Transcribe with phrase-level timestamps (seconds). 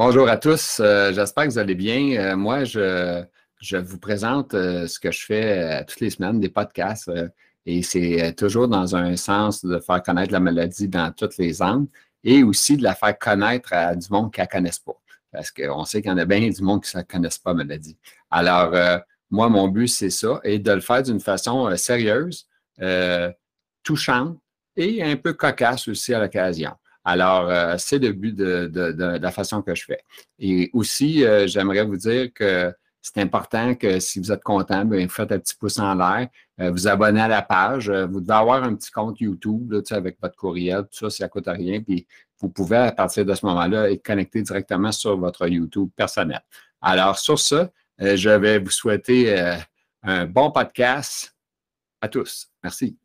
[0.00, 2.16] Bonjour à tous, euh, j'espère que vous allez bien.
[2.20, 3.24] Euh, moi, je,
[3.78, 7.10] vous présente euh, ce que je fais toutes les semaines, des podcasts,
[7.66, 11.88] et c'est toujours dans un sens de faire connaître la maladie dans toutes les angles
[12.22, 14.96] et aussi de la faire connaître à du monde qui ne la connaisse pas.
[15.32, 17.98] Parce qu'on sait qu'il y en a bien du monde qui ne connaissent pas, maladie.
[18.30, 18.76] Alors,
[19.32, 22.46] moi, mon but, c'est ça, et de le faire d'une façon sérieuse,
[23.82, 24.38] touchante
[24.76, 26.70] et un peu cocasse aussi à l'occasion.
[27.08, 30.02] Alors, euh, c'est le but de, la façon que je fais.
[30.38, 32.70] Et aussi, euh, j'aimerais vous dire que
[33.00, 36.28] c'est important que si vous êtes content, bien, vous faites un petit pouce en l'air,
[36.60, 37.88] euh, vous abonnez à la page.
[37.88, 41.46] vous devez avoir un petit compte YouTube avec votre courriel, tout ça, ça ne coûte
[41.46, 41.80] rien.
[41.80, 42.06] Puis
[42.40, 46.42] vous pouvez, à partir de ce moment-là, être connecté directement sur votre YouTube personnel.
[46.82, 49.34] Alors, sur ça, je vais vous souhaiter
[50.02, 51.34] un bon podcast
[52.02, 52.50] à tous.
[52.62, 52.98] Merci.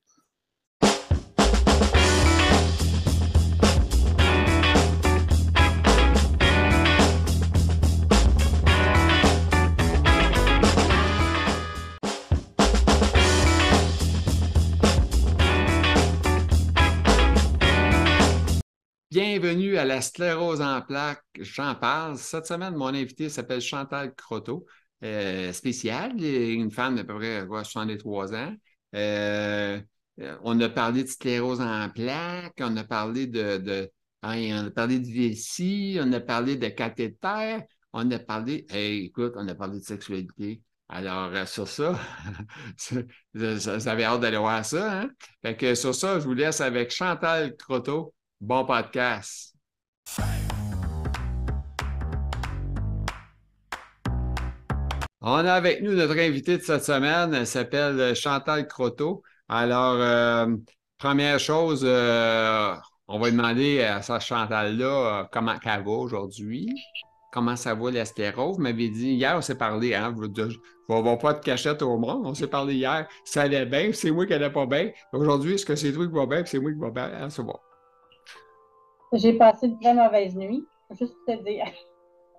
[19.77, 21.23] À la sclérose en plaques.
[21.39, 22.17] J'en parle.
[22.17, 24.65] Cette semaine, mon invité s'appelle Chantal Croteau,
[25.03, 28.55] euh, spéciale, une femme d'à peu près 63 ans.
[28.95, 29.81] Euh,
[30.43, 33.89] on a parlé de sclérose en plaques, on a parlé de,
[34.21, 37.59] on a parlé de vessie, on a parlé de cathéter,
[37.93, 40.61] on a parlé, écoute, on a parlé de sexualité.
[40.89, 41.99] Alors, euh, sur ça,
[43.35, 45.01] avez hâte d'aller voir ça.
[45.01, 45.09] Hein?
[45.41, 48.13] Fait que sur ça, je vous laisse avec Chantal Croteau.
[48.39, 49.52] Bon podcast.
[55.25, 59.23] On a avec nous notre invité de cette semaine, elle s'appelle Chantal Croteau.
[59.47, 60.53] Alors, euh,
[60.97, 62.75] première chose, euh,
[63.07, 66.67] on va demander à sa Chantal-là euh, comment elle va aujourd'hui,
[67.31, 68.57] comment ça va la sclérose.
[68.57, 70.13] Vous m'avez dit, hier, on s'est parlé, hein,
[70.89, 74.11] on va pas de cachette au monde, on s'est parlé hier, ça allait bien, c'est
[74.11, 74.91] moi qui allait pas bien.
[75.13, 77.43] Aujourd'hui, est-ce que c'est toi qui va bien, c'est moi qui va bien, hein, c'est
[77.43, 77.55] bon.
[79.13, 80.65] J'ai passé une très mauvaise nuit,
[80.99, 81.65] juste pour te dire.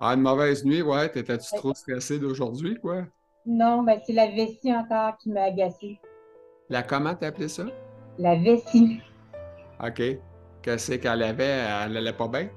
[0.01, 1.09] Ah, une mauvaise nuit, ouais.
[1.09, 3.05] T'étais-tu trop stressée d'aujourd'hui, quoi?
[3.47, 6.01] Non, mais c'est la vessie encore qui m'a agacée.
[6.69, 7.65] La comment t'as appelé ça?
[8.19, 9.01] La vessie.
[9.85, 10.03] OK.
[10.63, 11.45] Qu'est-ce qu'elle avait?
[11.45, 12.49] Elle n'allait pas bien?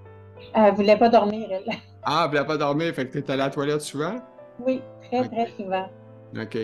[0.53, 1.65] Elle voulait pas dormir, elle.
[2.03, 4.15] Ah, elle voulait pas dormir, fait que t'étais à la toilette souvent?
[4.59, 5.87] Oui, très, très souvent.
[6.35, 6.57] OK.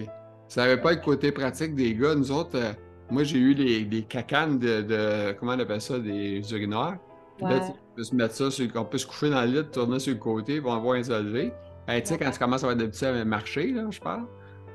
[0.48, 2.16] Ça n'avait pas le côté pratique des gars.
[2.16, 2.74] Nous autres, euh,
[3.12, 6.00] moi, j'ai eu les, des cacanes de, de, Comment on appelle ça?
[6.00, 6.98] Des urinoirs.
[7.40, 10.00] Là, tu peux se mettre ça, sur, on peut se coucher dans le lit, tourner
[10.00, 11.52] sur le côté, pour avoir un lever.
[11.88, 14.26] tu sais, quand tu commences à avoir d'habitude à marcher, là, je parle.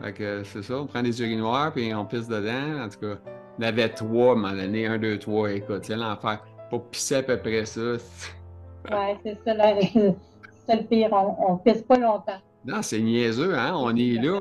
[0.02, 2.84] Fait que c'est ça, on prend des urinoirs, puis on pisse dedans.
[2.84, 3.18] En tout cas,
[3.58, 6.44] on avait trois à un moment donné, un, deux, trois, écoute, c'est l'enfer.
[6.70, 7.80] Pour pisser à peu près ça.
[7.80, 9.54] ouais, c'est ça,
[10.66, 12.40] c'est le pire, on, on pisse pas longtemps.
[12.64, 13.72] Non, c'est niaiseux, hein?
[13.74, 14.38] On est là,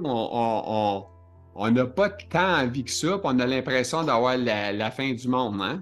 [1.55, 5.13] on n'a pas tant envie que ça, puis on a l'impression d'avoir la, la, fin
[5.13, 5.81] du monde, hein?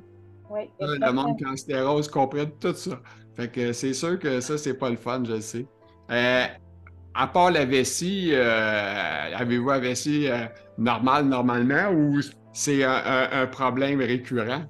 [0.50, 3.00] Oui, le monde cancérose comprend tout ça.
[3.36, 5.66] Fait que c'est sûr que ça, c'est pas le fun, je le sais.
[6.12, 6.46] Euh,
[7.14, 10.46] à part la vessie, euh, avez-vous la vessie euh,
[10.78, 12.20] normale normalement ou
[12.54, 14.62] c'est un, problème récurrent?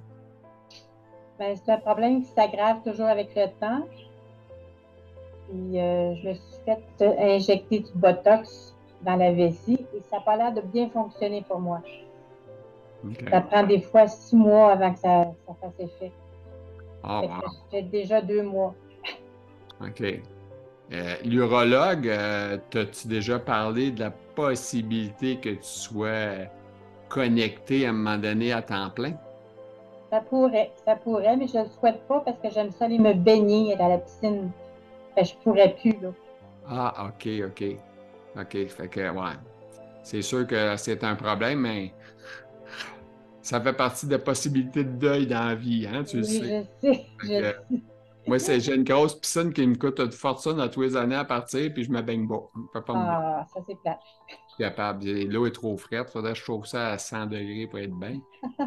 [1.38, 3.86] Ben, c'est un problème qui s'aggrave toujours avec le temps.
[5.48, 10.36] Puis je me suis fait injecter du Botox dans la vessie et ça n'a pas
[10.36, 11.82] l'air de bien fonctionner pour moi.
[13.30, 16.12] Ça prend des fois six mois avant que ça, fasse effet.
[17.02, 18.74] Ah, Ça fait déjà deux mois.
[19.80, 20.02] OK.
[20.92, 26.46] Euh, l'urologue, euh, t'as-tu déjà parlé de la possibilité que tu sois
[27.08, 29.14] connecté à un moment donné à temps plein?
[30.10, 32.98] Ça pourrait, ça pourrait, mais je ne le souhaite pas parce que j'aime ça aller
[32.98, 34.50] me baigner dans la piscine.
[35.16, 36.10] Je je pourrais plus, là.
[36.68, 37.64] Ah, OK, OK.
[38.38, 39.34] OK, fait que, ouais.
[40.02, 41.92] C'est sûr que c'est un problème, mais
[43.46, 46.66] ça fait partie des possibilités de deuil dans la vie, hein, tu le sais.
[46.82, 47.76] Je sais, je.
[48.26, 51.24] Moi, j'ai une grosse piscine qui me coûte de fortune à tous les années à
[51.24, 52.42] partir, puis je me baigne pas.
[52.88, 54.00] ah, ça c'est plat.
[54.58, 55.04] capable.
[55.30, 57.94] L'eau est trop frette, il faudrait que je chauffe ça à 100 degrés pour être
[57.94, 58.18] bien.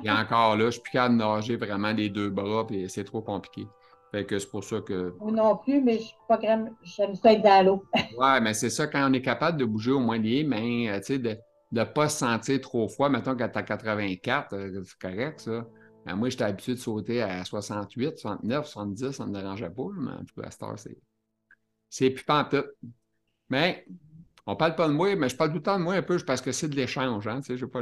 [0.06, 3.04] Et encore là, je suis plus capable de nager vraiment les deux bras, puis c'est
[3.04, 3.68] trop compliqué.
[4.14, 5.14] Fait que c'est pour ça que.
[5.20, 7.84] Moi non plus, mais je suis pas j'aime ça être dans l'eau.
[8.18, 11.00] ouais, mais c'est ça, quand on est capable de bouger au moins les mains, euh,
[11.00, 11.38] tu sais, de
[11.71, 13.10] de ne pas se sentir trop froid.
[13.10, 14.56] Mettons qu'à ta 84,
[14.86, 15.68] c'est correct, ça.
[16.06, 19.88] Ben, moi, j'étais habitué de sauter à 68, 69, 70, ça ne me dérangeait pas,
[19.94, 20.98] mais en tout cas, à cette heure, c'est.
[21.92, 22.66] C'est plus tout.
[23.50, 23.86] Mais
[24.45, 26.01] on ne parle pas de moi, mais je parle tout le temps de moi un
[26.04, 27.81] peu parce que c'est de l'échange, hein, tu sais, pas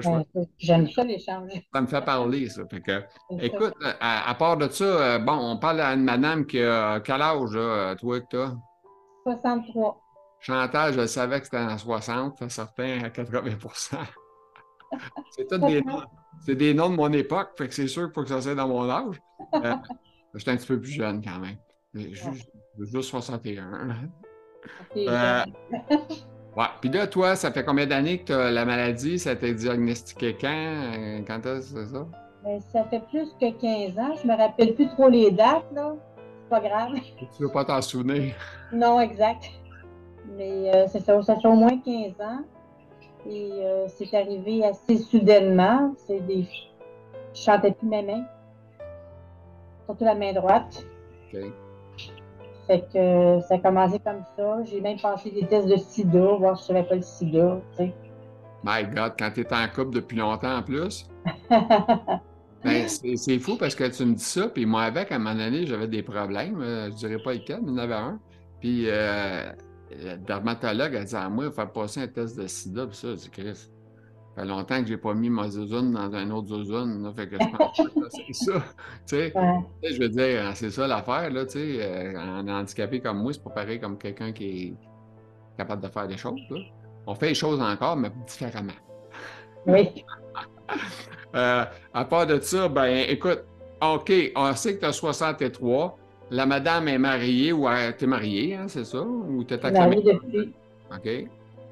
[0.58, 1.52] J'aime ça, l'échange.
[1.74, 2.66] Ça me fait parler, ça.
[2.68, 3.04] Fait que,
[3.42, 7.22] écoute, à, part de ça, euh, bon, on parle à une madame qui a quel
[7.22, 7.52] âge,
[8.00, 8.56] toi, que tu as?
[9.24, 10.07] 63.
[10.40, 13.58] Chantal, je savais que c'était en 60, ça sortait à 80
[15.32, 16.04] C'est tous des noms.
[16.46, 18.56] C'est des noms de mon époque, fait que c'est sûr qu'il faut que ça soit
[18.56, 19.20] dans mon âge.
[19.56, 19.74] Euh,
[20.36, 21.58] J'étais un petit peu plus jeune quand même.
[21.94, 22.50] Juste,
[22.80, 24.12] juste 61.
[24.96, 25.44] Euh,
[26.56, 26.66] ouais.
[26.82, 29.18] Puis là, toi, ça fait combien d'années que tu as la maladie?
[29.18, 30.48] Ça t'a diagnostiqué quand?
[30.48, 32.08] Euh, quand est-ce c'est ça?
[32.44, 34.16] Ben, ça fait plus que 15 ans.
[34.22, 35.96] Je me rappelle plus trop les dates, là.
[36.44, 36.94] C'est pas grave.
[37.18, 38.36] Tu veux pas t'en souvenir?
[38.72, 39.50] Non, exact.
[40.36, 42.42] Mais euh, c'est ça, ça fait au moins 15 ans.
[43.30, 45.94] Et euh, c'est arrivé assez soudainement.
[46.06, 46.46] C'est des...
[47.34, 48.26] Je chantais plus mes mains.
[49.86, 50.86] Surtout la main droite.
[51.32, 54.64] Fait que euh, ça a commencé comme ça.
[54.66, 57.78] J'ai même passé des tests de sida, voir si je savais pas le sida, tu
[57.78, 57.94] sais.
[58.64, 61.08] My God, quand tu es en couple depuis longtemps en plus.
[61.50, 65.36] ben, c'est fou parce que tu me dis ça, puis moi avec, à un moment
[65.36, 66.58] donné, j'avais des problèmes.
[66.60, 68.20] je dirais pas lesquels, mais il y en avait un.
[68.60, 69.52] Puis euh,
[69.92, 72.96] le dermatologue a dit à moi, il faut faire passer un test de sida, puis
[72.98, 73.56] ça, c'est Chris.
[73.56, 77.28] Ça fait longtemps que j'ai pas mis ma zozone dans un autre zozone, là, fait
[77.28, 78.54] que je pense que c'est ça.
[78.54, 78.62] Tu
[79.06, 79.92] sais, Ouais.
[79.92, 81.78] je veux dire, c'est ça l'affaire, là, tu sais.
[81.82, 84.74] euh, un handicapé comme moi, c'est pas pareil comme quelqu'un qui est
[85.58, 86.58] capable de faire des choses, là.
[87.08, 88.74] On fait les choses encore, mais différemment.
[89.66, 90.04] Oui.
[91.36, 93.44] Euh, à part de ça, ben écoute,
[93.82, 95.98] OK, on sait que tu as 63.
[96.30, 99.02] La madame est mariée ou t'es mariée, hein, c'est ça?
[99.02, 100.54] Ou t'es mariée depuis,
[100.92, 101.04] OK.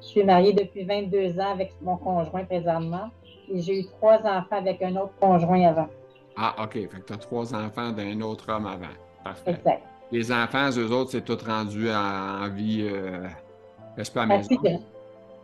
[0.00, 3.10] je suis mariée depuis 22 ans avec mon conjoint présentement.
[3.52, 5.88] Et j'ai eu trois enfants avec un autre conjoint avant.
[6.36, 6.72] Ah, OK.
[6.72, 8.86] Fait que tu as trois enfants d'un autre homme avant.
[9.22, 9.52] Parfait.
[9.52, 9.82] Exact.
[10.10, 12.88] Les enfants, eux autres, c'est tout rendu en, en vie.
[12.90, 13.26] Euh,
[13.96, 14.80] reste pas à la Ma maison?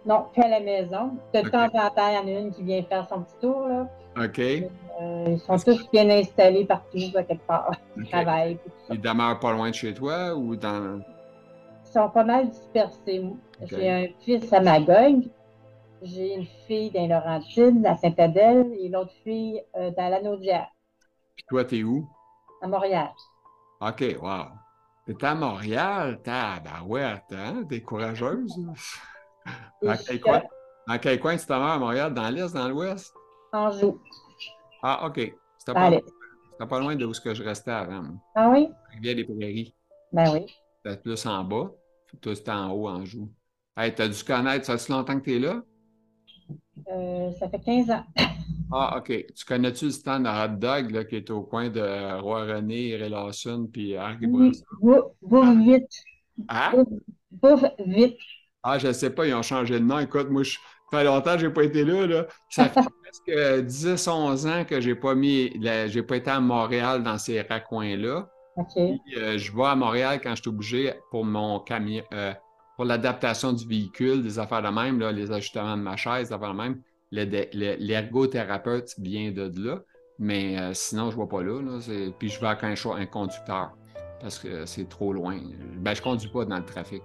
[0.07, 1.11] non, plus à la maison.
[1.33, 1.51] De Ok.
[1.51, 3.69] temps en temps, il y en a une qui vient faire son petit tour.
[3.69, 3.89] Là.
[4.17, 4.39] OK.
[4.39, 7.73] Euh, ils sont tous bien installés partout, à quelque part.
[7.97, 8.59] Ils travaillent.
[8.91, 11.01] Ils demeurent pas loin de chez toi ou dans.
[11.85, 13.25] Ils sont pas mal dispersés.
[13.63, 15.29] J'ai un fils à Magog.
[16.03, 20.67] J'ai une fille dans les Laurentides, à Saint-Adèle, et l'autre fille euh, dans l'Anaudière,
[21.37, 22.09] Puis toi, t'es où?
[22.61, 23.11] à Montréal.
[23.81, 24.47] OK, wow.
[25.07, 27.65] T'es à Montréal, tabarouette, hein?
[27.69, 28.57] T'es courageuse.
[29.83, 30.43] Dans quel coin?
[30.89, 32.13] Dans quel coin tu à Montréal?
[32.15, 33.15] Dans l'est, dans l'ouest?
[33.53, 34.01] En joue.
[34.83, 35.17] Ah, OK.
[35.59, 38.05] C'était pas, c'était pas loin de où que je restais avant.
[38.35, 38.69] Ah oui?
[38.93, 39.75] Rivière-des-Prairies.
[40.13, 40.47] Ben oui.
[40.85, 41.71] C'était plus en bas.
[42.07, 43.31] Puis toi, c'était en haut, en joue.
[43.77, 45.63] Hey, t'as dû connaître, ça fait longtemps que t'es là?
[46.89, 48.05] Euh, ça fait 15 ans.
[48.75, 49.27] Ah, OK.
[49.35, 53.11] Tu connais-tu le stand de hot dog là, qui est au coin de Roi-René, Ray
[53.11, 54.65] Lawson, puis Harry Oui, Bourassa?
[54.81, 55.93] bou- bouffe vite.
[56.49, 56.73] Hein?
[57.85, 58.17] Vite.
[58.63, 59.99] Ah, je sais pas, ils ont changé de nom.
[59.99, 60.57] Écoute, moi, je...
[60.93, 62.27] ça fait longtemps que j'ai pas été là, là.
[62.51, 66.39] Ça fait presque 10, 11 ans que j'ai pas mis, la- j'ai pas été à
[66.41, 68.29] Montréal dans ces raccoins-là.
[69.17, 72.35] Euh, je vais à Montréal quand je suis obligé pour mon camion, euh,
[72.77, 76.35] pour l'adaptation du véhicule, des affaires de même, là, les ajustements de ma chaise, des
[76.35, 76.81] affaires de même.
[77.11, 79.79] Le- le- L'ergothérapeute vient de là,
[80.19, 81.61] mais euh, sinon, je ne vais pas là.
[81.63, 83.71] là, puis je vais avec un, un conducteur
[84.21, 85.39] parce que c'est trop loin.
[85.79, 87.03] Ben, je ne conduis pas dans le trafic.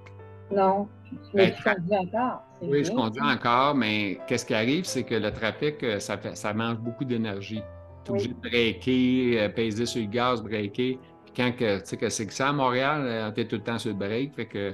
[0.54, 0.88] Non.
[1.34, 2.44] Mais Ben, tu conduis encore.
[2.62, 6.36] Oui, je conduis encore, mais qu'est-ce qui arrive, c'est que le trafic, euh, ça, fait,
[6.36, 7.62] ça mange beaucoup d'énergie.
[8.04, 11.00] Tu es obligé de breaker, euh, peser sur le gaz, breaker.
[11.26, 13.64] Puis quand que, tu sais que c'est que ça à Montréal, tu es tout le
[13.64, 14.74] temps sur le break, fait que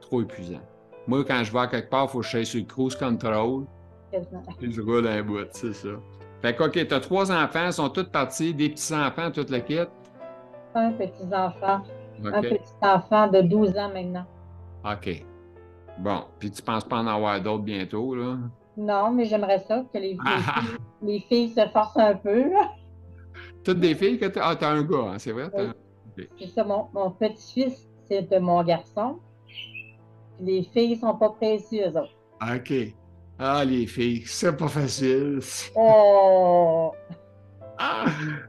[0.00, 0.60] trop épuisant.
[1.06, 3.64] Moi, quand je vais à quelque part, il faut que je sur le cruise control,
[4.58, 5.88] puis je roule un bout, c'est ça.
[6.42, 9.58] Fait que, OK, tu as trois enfants, ils sont tous partis, des petits-enfants, tout le
[9.60, 9.78] kit.
[10.74, 11.82] Un petit-enfant.
[12.24, 14.26] Un petit-enfant de 12 ans maintenant.
[14.84, 15.24] OK.
[15.98, 18.36] Bon, puis tu penses pas en avoir d'autres bientôt, là?
[18.76, 22.50] Non, mais j'aimerais ça que les, les filles, les filles se forcent un peu.
[22.50, 22.70] là.
[23.64, 25.50] Toutes des filles que tu Ah, t'as un gars, hein, c'est vrai?
[25.50, 25.74] t'as-
[26.38, 29.18] C'est ça, mon, mon petit-fils, c'est de mon garçon.
[29.46, 29.96] Puis
[30.40, 32.16] Les filles sont pas précieuses, eux autres.
[32.42, 32.72] OK.
[33.38, 35.40] Ah, les filles, c'est pas facile.
[35.76, 36.92] Oh!
[37.78, 38.04] Ah!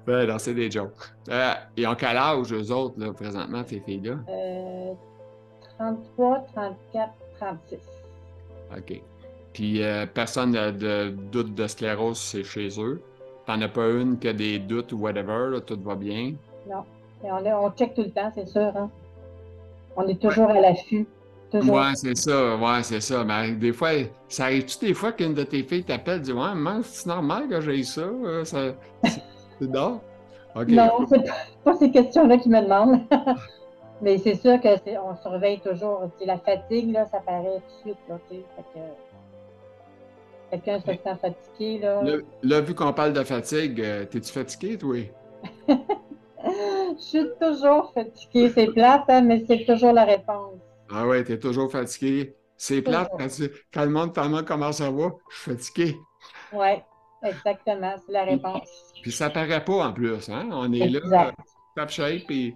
[0.06, 0.94] Ben non, c'est des jokes.
[1.30, 4.16] Euh, ils ont quel âge, eux autres, là, présentement, ces filles-là?
[4.30, 4.94] Euh,
[5.80, 7.12] 33, 34,
[7.44, 7.78] 36.
[8.78, 9.02] OK.
[9.54, 13.02] Puis euh, personne n'a de doute de sclérose, c'est chez eux.
[13.46, 16.34] T'en as pas une qui a des doutes ou whatever, là, tout va bien.
[17.24, 18.72] Mais on, check tout le temps, c'est sûr.
[18.76, 18.90] Hein?
[19.96, 21.06] On est toujours à l'affût.
[21.52, 21.76] Toujours.
[21.76, 23.24] Ouais, c'est ça, ouais, c'est ça.
[23.24, 23.90] Mais des fois,
[24.28, 27.48] ça arrive-tu des fois qu'une de tes filles t'appelle et dit Ouais, maman, c'est normal
[27.48, 28.02] que j'ai ça?
[28.02, 28.74] euh, ça
[29.04, 29.22] c'est
[29.60, 30.02] c'est non?
[30.68, 31.34] Non, c'est pas,
[31.64, 33.02] pas ces questions-là qu'ils me demandent.
[34.02, 36.10] Mais c'est sûr que c'est- on surveille toujours.
[36.26, 37.98] La fatigue, là, ça paraît tout de suite.
[38.10, 38.20] Là.
[38.30, 38.80] Fait que
[40.52, 41.80] Quelqu'un se sent fatigué.
[41.80, 42.02] Là.
[42.44, 44.98] Là, vu qu'on parle de fatigue, euh, t'es-tu fatigué, toi?
[46.98, 48.50] Je suis toujours fatiguée.
[48.50, 50.60] C'est plate, hein, mais c'est toujours la réponse.
[50.92, 52.36] Ah ouais, t'es toujours fatigué.
[52.58, 55.10] C'est plate quand, tu- quand le monde t'en demande comment ça va.
[55.32, 55.98] Je suis fatigué.
[56.54, 56.68] Oui,
[57.24, 58.70] exactement, c'est la réponse.
[59.02, 60.50] Puis ça paraît pas en plus, hein?
[60.52, 61.32] On est là,
[61.76, 62.54] top shape et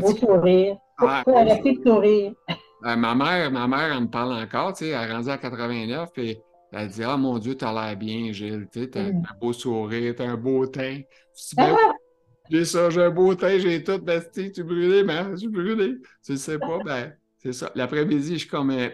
[0.00, 0.76] Beau sourire.
[0.98, 2.32] Faut, Ah, arrêter de sourire.
[2.86, 5.38] Euh, ma mère, ma mère, elle me parle encore, tu sais, elle est rendue à
[5.38, 6.36] 89, puis
[6.72, 9.22] elle dit Ah mon Dieu, t'as l'air bien, Gilles, tu sais, t'as Mm.
[9.30, 11.00] un beau sourire, t'as un beau teint.
[11.56, 11.78] Ben oui,
[12.50, 15.48] j'ai ça, j'ai un beau teint, j'ai tout, ben, tu es brûlé, mais je suis
[15.48, 15.96] brûlé.
[16.24, 17.70] Tu le sais pas, ben, c'est ça.
[17.74, 18.90] L'après-midi, je suis comme, euh,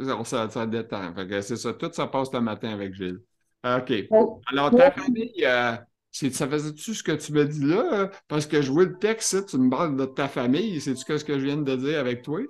[0.00, 1.14] on ça, ça détend.
[1.42, 3.20] C'est ça, tout ça passe le matin avec Gilles.
[3.64, 3.92] OK.
[4.10, 5.76] Oh, Alors, ta famille, euh,
[6.14, 7.82] ça faisait-tu ce que tu me dis là?
[7.92, 10.80] euh, Parce que je vois le texte, tu me parles de ta famille.
[10.80, 12.40] C'est-tu ce que je viens de dire avec toi?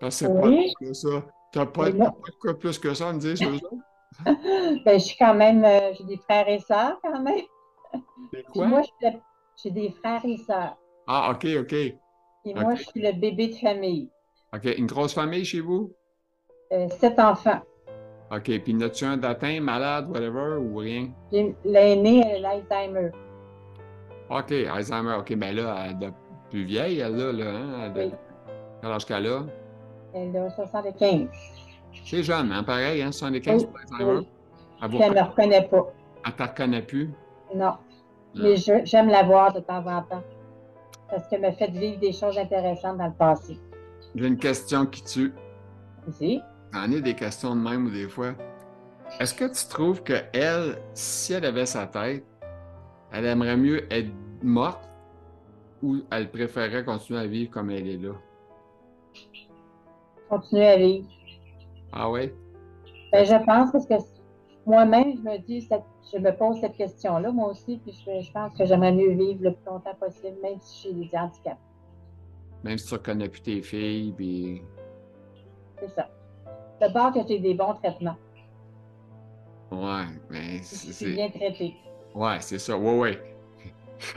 [0.00, 1.26] Parce que c'est pas plus que ça.
[1.52, 3.50] T'as pas, pas de quoi plus que ça à me dire sur
[4.24, 7.42] ben, je suis quand même, euh, j'ai des frères et sœurs quand même.
[8.32, 8.66] Puis quoi?
[8.66, 8.82] moi,
[9.62, 10.76] j'ai des frères et sœurs.
[11.06, 11.72] Ah, OK, OK.
[11.72, 14.10] Et moi, je suis le bébé de famille.
[14.52, 14.64] OK.
[14.76, 15.92] Une grosse famille chez vous?
[16.72, 17.60] Euh, sept enfants.
[18.32, 18.58] OK.
[18.62, 21.08] Puis, n'as-tu un d'atteint, malade, whatever, ou rien?
[21.32, 23.10] J'ai- L'aîné, elle a l'Alzheimer.
[24.30, 24.52] OK.
[24.52, 25.14] Alzheimer.
[25.18, 25.34] OK.
[25.36, 26.12] Ben là, elle est
[26.50, 27.92] plus vieille, elle, là, là, hein?
[27.96, 28.12] Elle, Oui.
[28.80, 29.42] Quel âge qu'elle a?
[30.14, 31.28] Elle a 75.
[32.04, 32.62] C'est jeune, hein?
[32.62, 33.12] Pareil, hein?
[33.12, 34.18] 75 Oui, pour Alzheimer?
[34.20, 34.28] oui.
[34.82, 35.68] Elle ne me reconnaît?
[35.68, 35.92] pas.
[36.26, 37.10] elle te reconnaît plus?
[37.54, 37.72] Non.
[38.34, 40.22] Mais j'aime la voir de temps en temps.
[41.10, 43.58] Parce qu'elle m'a fait vivre des choses intéressantes dans le passé.
[44.14, 45.34] J'ai une question qui tue.
[46.08, 46.40] Aussi.
[46.72, 48.34] J'en ai des questions de même ou des fois.
[49.18, 52.24] Est-ce que tu trouves que elle, si elle avait sa tête,
[53.12, 54.10] elle aimerait mieux être
[54.42, 54.88] morte
[55.82, 58.12] ou elle préférerait continuer à vivre comme elle est là?
[60.28, 61.08] Continuer à vivre.
[61.92, 62.32] Ah ouais?
[63.10, 63.94] Ben, je pense parce que
[64.64, 68.30] moi-même, je me dis, cette- je me pose cette question-là, moi aussi, puis je, je
[68.30, 71.58] pense que j'aimerais mieux vivre le plus longtemps possible, même si j'ai des handicaps.
[72.62, 74.62] Même si tu reconnais plus tes filles, puis.
[75.80, 76.08] C'est ça.
[76.80, 78.16] D'abord que j'ai des bons traitements.
[79.70, 80.76] Ouais, mais Je c'est.
[80.76, 81.74] suis c'est- bien traitée.
[82.14, 82.76] Ouais, c'est ça.
[82.76, 83.22] Ouais, ouais.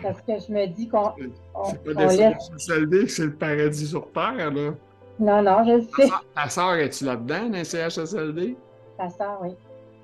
[0.02, 1.12] Parce que je me dis qu'on
[1.54, 2.50] on, C'est pas des laisse.
[2.58, 4.72] CHSLD que c'est le paradis sur Terre, là.
[5.20, 6.10] Non, non, je le sais.
[6.34, 8.56] Ta soeur, es-tu là-dedans, dans les CHSLD?
[8.98, 9.50] Ta soeur, oui.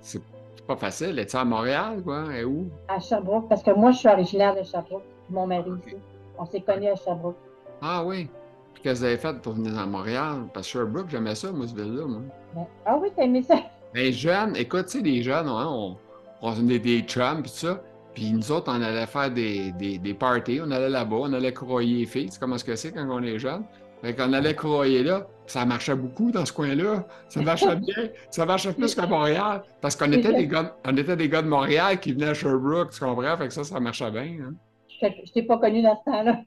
[0.01, 0.22] C'est
[0.68, 1.18] pas facile.
[1.18, 2.25] Es-tu à Montréal, quoi?
[2.36, 2.68] Et où?
[2.88, 5.96] À Sherbrooke, parce que moi, je suis originaire de Sherbrooke, mon mari aussi.
[6.38, 7.38] On s'est connus à Sherbrooke.
[7.82, 8.30] Ah oui.
[8.80, 10.48] Puis qu'est-ce que vous avez fait pour venir à Montréal?
[10.54, 12.66] Parce que Sherbrooke, j'aimais ça, moi, ce ville-là, moi.
[12.86, 13.58] Ah oui, aimé ça?
[13.94, 15.98] Les jeunes, écoute, tu sais, les jeunes, hein, on,
[16.42, 17.84] on est des chums, puis tout ça.
[18.14, 21.52] Puis nous autres, on allait faire des, des, des parties, on allait là-bas, on allait
[21.52, 22.28] croyer les filles.
[22.28, 23.66] Tu sais comment ce que c'est quand on est jeune?
[24.02, 27.06] Fait qu'on allait croyer là, ça marchait beaucoup dans ce coin-là.
[27.28, 28.10] Ça marchait bien.
[28.32, 29.62] Ça marchait plus qu'à Montréal.
[29.82, 32.92] Parce qu'on était des gars, on était des gars de Montréal qui venaient à Sherbrooke,
[32.92, 33.36] tu comprends?
[33.38, 34.38] Fait que ça, ça marchait bien.
[34.42, 34.54] Hein?
[35.01, 36.39] Je t'ai pas connu dans ce temps-là.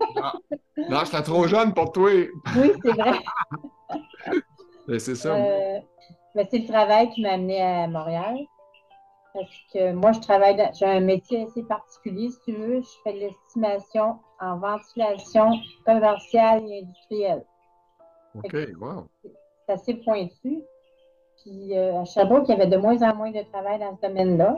[0.76, 2.10] Non, j'étais trop jeune pour toi.
[2.10, 3.12] Oui, c'est vrai.
[4.88, 5.34] Mais c'est ça.
[5.34, 5.78] Euh,
[6.34, 8.36] mais c'est le travail qui m'a amené à Montréal.
[9.34, 12.82] Parce que moi, je travaille, dans- j'ai un métier assez particulier, si tu veux.
[12.82, 15.50] Je fais de l'estimation en ventilation
[15.86, 17.44] commerciale et industrielle.
[18.34, 19.06] OK, wow.
[19.66, 20.62] C'est assez pointu.
[21.42, 24.06] Puis euh, à Sherbrooke, il y avait de moins en moins de travail dans ce
[24.06, 24.56] domaine-là.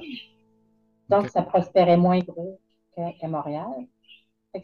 [1.08, 2.58] Donc, ça prospérait moins gros
[2.94, 3.86] qu'à qu'à Montréal.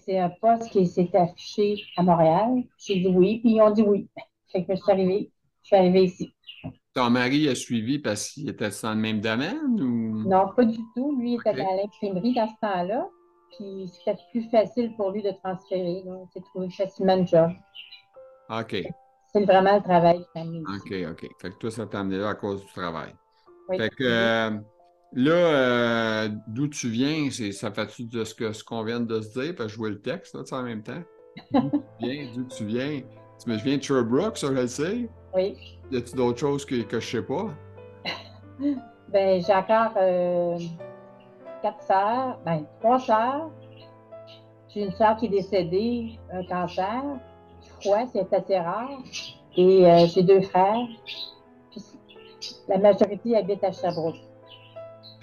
[0.00, 2.62] C'est un poste qui s'est affiché à Montréal.
[2.78, 4.08] J'ai dit oui, puis ils ont dit oui.
[4.52, 5.30] Fait que je suis arrivée,
[5.62, 6.32] je suis arrivée ici.
[6.92, 10.28] Ton mari a suivi parce qu'il était dans le même domaine ou?
[10.28, 11.16] Non, pas du tout.
[11.16, 13.08] Lui, il était dans l'imprimerie dans ce temps-là.
[13.56, 16.02] Puis c'était plus facile pour lui de transférer.
[16.04, 17.50] Il s'est trouvé facilement un job.
[18.50, 18.76] OK,
[19.32, 20.76] C'est vraiment le travail qui m'a.
[20.76, 21.30] OK, OK.
[21.40, 23.14] Fait que toi, ça t'a amené là à cause du travail.
[23.68, 23.76] Oui.
[23.78, 24.50] Fait que euh,
[25.12, 29.21] là, euh, d'où tu viens, c'est, ça fait-tu de ce, que, ce qu'on vient de
[29.21, 29.55] se dire?
[29.57, 31.02] Parce que je vois le texte, là, en même temps.
[31.52, 33.00] D'où tu viens, d'où tu viens?
[33.43, 35.09] Tu me viens de Sherbrooke, ça, je le sais.
[35.35, 35.57] Oui.
[35.90, 37.49] Y a-tu d'autres choses que, que je sais pas?
[39.12, 40.57] Ben, j'ai encore euh,
[41.62, 43.50] quatre sœurs, ben, trois sœurs.
[44.69, 47.02] J'ai une sœur qui est décédée, un cancer.
[47.81, 49.02] Crois, c'est assez rare.
[49.57, 50.87] Et euh, j'ai deux frères.
[51.73, 51.85] Puis,
[52.69, 54.29] la majorité habite à Sherbrooke.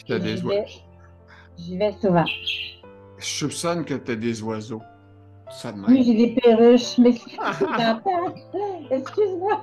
[0.07, 0.49] Des J'y oiseaux.
[0.49, 0.65] vais,
[1.57, 2.25] j'y vais souvent.
[3.17, 4.81] Je soupçonne que t'as des oiseaux.
[5.49, 5.85] Ça de même.
[5.89, 7.11] Oui, j'ai des perruches, mais.
[8.91, 9.61] Excuse-moi.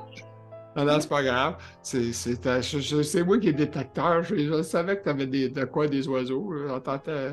[0.77, 1.57] Non, non, c'est pas grave.
[1.83, 4.23] C'est, c'est, je- je- c'est moi qui est détecteur.
[4.25, 6.53] Je, je savais que tu avais des, de quoi des oiseaux.
[6.67, 7.31] J'entendais,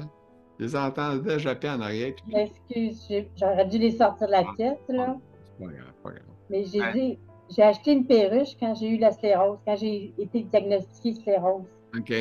[0.60, 2.14] je les entendais japper en arrière.
[2.16, 3.08] Puis, Excuse,
[3.40, 5.16] j'aurais dû les sortir de la tête, là.
[5.58, 6.22] c'est pas grave, pas grave.
[6.52, 7.18] Mais j'ai dit,
[7.56, 11.64] j'ai acheté une perruche quand j'ai eu la sclérose, quand j'ai été diagnostiquée sclérose.
[11.98, 12.14] OK.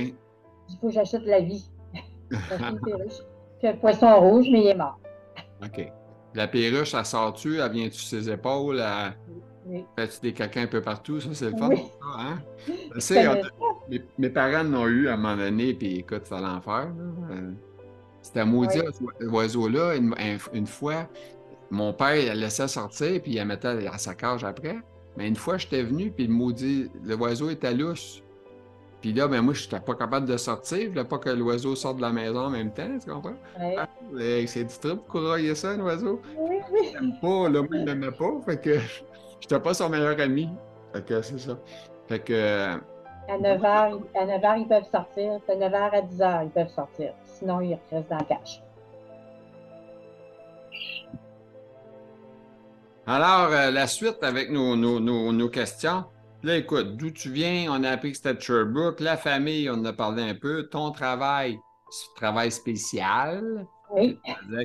[0.71, 1.65] Il faut que j'achète la vie.
[2.31, 4.99] Puis un poisson rouge, mais il est mort.
[5.63, 5.93] OK.
[6.35, 7.59] La perruche, elle sort-tu?
[7.59, 8.81] Elle vient-tu sur ses épaules?
[8.81, 9.17] Elle-
[9.67, 9.85] Oui.
[9.97, 11.21] Fais-tu des caca un peu partout?
[11.21, 11.69] Ça, c'est le fun.
[11.69, 11.83] Oui.
[12.01, 12.39] ça, hein?
[12.65, 15.99] Tu Je sais, connais on- mes, mes parents l'ont eu à un moment donné, puis
[15.99, 16.89] écoute, c'est l'enfer.
[17.31, 17.51] Euh,
[18.23, 19.27] C'était maudit Oui.
[19.27, 19.97] oiseau-là.
[19.97, 21.09] Une, un- une fois,
[21.71, 24.77] mon père, il la laissait sortir, puis il la mettait à sa cage après.
[25.17, 28.23] Mais une fois, j'étais venu, puis le maudit, l'oiseau était lousse.
[29.01, 30.79] Puis là, ben moi, je n'étais pas capable de sortir.
[30.83, 33.33] Je voulais pas que l'oiseau sorte de la maison en même temps, tu comprends?
[33.59, 33.77] Ouais.
[34.15, 36.21] Euh, C'est du pour courailler ça, un oiseau.
[36.37, 36.93] Oui, oui.
[37.21, 38.31] Pas, là, moi, il m'aimait pas.
[38.45, 38.79] Fait que
[39.41, 40.51] j'étais pas son meilleur ami.
[40.93, 41.59] Fait que c'est ça.
[42.09, 42.33] Fait que.
[42.35, 42.77] euh,
[43.29, 45.33] À 9 h, à 9 h, ils peuvent sortir.
[45.49, 47.13] De 9 h à 10 h, ils peuvent sortir.
[47.25, 48.63] Sinon, ils restent dans la cage.
[53.07, 56.05] Alors, euh, la suite avec nos, nos, nos, nos questions.
[56.43, 57.67] Là, écoute, d'où tu viens?
[57.71, 59.01] On a appris que c'était Sherbrooke.
[59.01, 60.69] La famille, on en a parlé un peu.
[60.71, 64.19] Ton travail, un travail spécial Oui.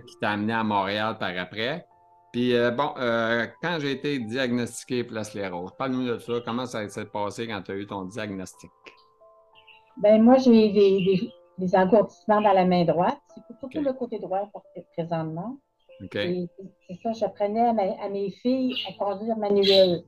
[0.07, 1.85] qui t'a amené à Montréal par après.
[2.31, 6.33] Puis, euh, bon, euh, quand j'ai été diagnostiqué pour la sclérose, parle-nous de ça.
[6.45, 8.71] Comment ça s'est passé quand tu as eu ton diagnostic?
[9.97, 13.19] Ben moi, j'ai des, des, des engourdissements dans la main droite.
[13.35, 14.49] C'est surtout le côté droit
[14.95, 15.57] présentement.
[16.11, 16.47] C'est
[17.03, 20.03] ça, j'apprenais à, à mes filles à conduire manuel.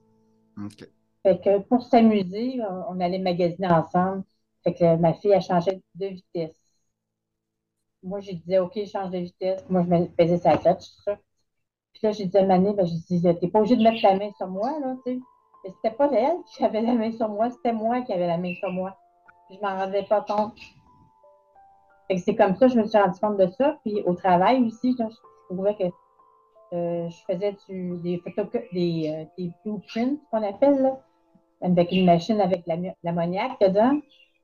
[1.28, 2.58] Fait que pour s'amuser,
[2.88, 4.24] on, allait magasiner ensemble.
[4.64, 6.56] Fait que ma fille a changé de vitesse.
[8.02, 9.62] Moi, je disais, OK, change de vitesse.
[9.68, 11.18] Moi, je me faisais sa tête, tout ça.
[11.92, 14.16] Puis là, j'ai dit à Mané, ben, je disais, t'es pas obligé de mettre ta
[14.16, 15.22] main sur moi, là, tu.
[15.66, 18.38] Mais c'était pas elle qui avait la main sur moi, c'était moi qui avais la
[18.38, 18.98] main sur moi.
[19.50, 20.58] Je m'en rendais pas compte.
[22.08, 23.78] Fait que c'est comme ça que je me suis rendu compte de ça.
[23.84, 25.04] Puis au travail aussi, je
[25.50, 25.84] trouvais que
[26.74, 31.02] euh, je faisais des photos, des, euh, des blueprints, qu'on appelle, là,
[31.62, 34.00] avec une machine avec la- l'ammoniaque dedans.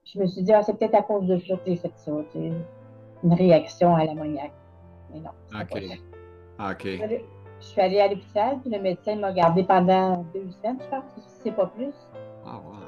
[0.06, 2.12] Je me suis dit, ah, c'est peut-être à cause de ça que j'ai fait ça,
[2.32, 2.52] tu sais,
[3.24, 4.52] une réaction à l'ammoniaque.
[5.14, 5.30] Mais non.
[5.54, 5.70] OK.
[5.70, 6.72] pas ça.
[6.72, 6.84] OK.
[6.84, 7.26] Je suis allée-
[7.62, 11.52] je à l'hôpital, puis le médecin m'a gardé pendant deux semaines, je pense, si c'est
[11.52, 11.94] pas plus.
[12.46, 12.86] Ah, ouais.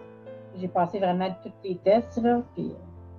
[0.58, 2.72] J'ai passé vraiment tous les tests, là, puis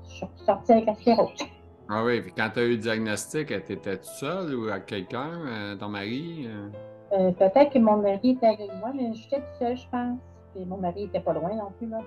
[0.04, 1.30] je suis sortie avec la sclérose.
[1.88, 5.30] Ah oui, puis quand tu as eu le diagnostic, t'étais tout seul ou avec quelqu'un,
[5.46, 6.48] euh, ton mari?
[6.48, 6.68] euh?
[7.12, 10.18] Euh, Peut-être que mon mari était avec moi, mais j'étais toute seule, je pense.
[10.56, 11.98] Puis mon mari était pas loin non plus, là.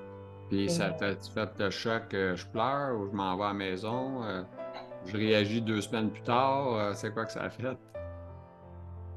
[0.50, 3.44] Puis Et, ça euh, t'a-tu fait le choc, euh, je pleure ou je m'en vais
[3.44, 4.24] à la maison?
[4.24, 4.42] euh,
[5.06, 7.78] je réagis deux semaines plus tard, c'est quoi que ça a fait?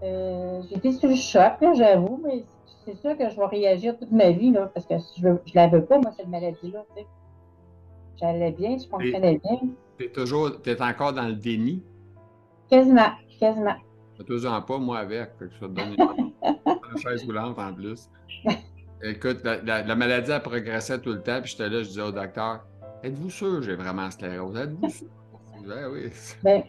[0.03, 2.45] Euh, J'étais sous le choc, j'avoue, mais
[2.85, 5.69] c'est sûr que je vais réagir toute ma vie, là, parce que je ne la
[5.69, 6.85] veux pas, moi, cette maladie-là.
[8.21, 9.61] J'allais bien, je fonctionnais bien.
[9.99, 11.83] T'es toujours, t'es encore dans le déni?
[12.71, 13.75] Quasiment, quasiment.
[14.19, 15.31] Je toujours pas, moi, avec.
[15.39, 18.09] Fait que je te donner une chaise roulante en plus.
[19.03, 22.03] Écoute, la, la- la maladie, elle progressait tout le temps, puis j'étais là, je disais
[22.03, 22.61] au docteur,
[23.03, 24.57] êtes-vous sûr que j'ai vraiment sclérose?
[24.57, 25.07] Êtes-vous sûr?
[25.67, 26.11] Ben oui.
[26.43, 26.63] Ben,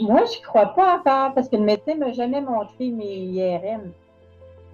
[0.00, 3.92] moi, je crois pas encore, parce que le médecin ne m'a jamais montré mes IRM.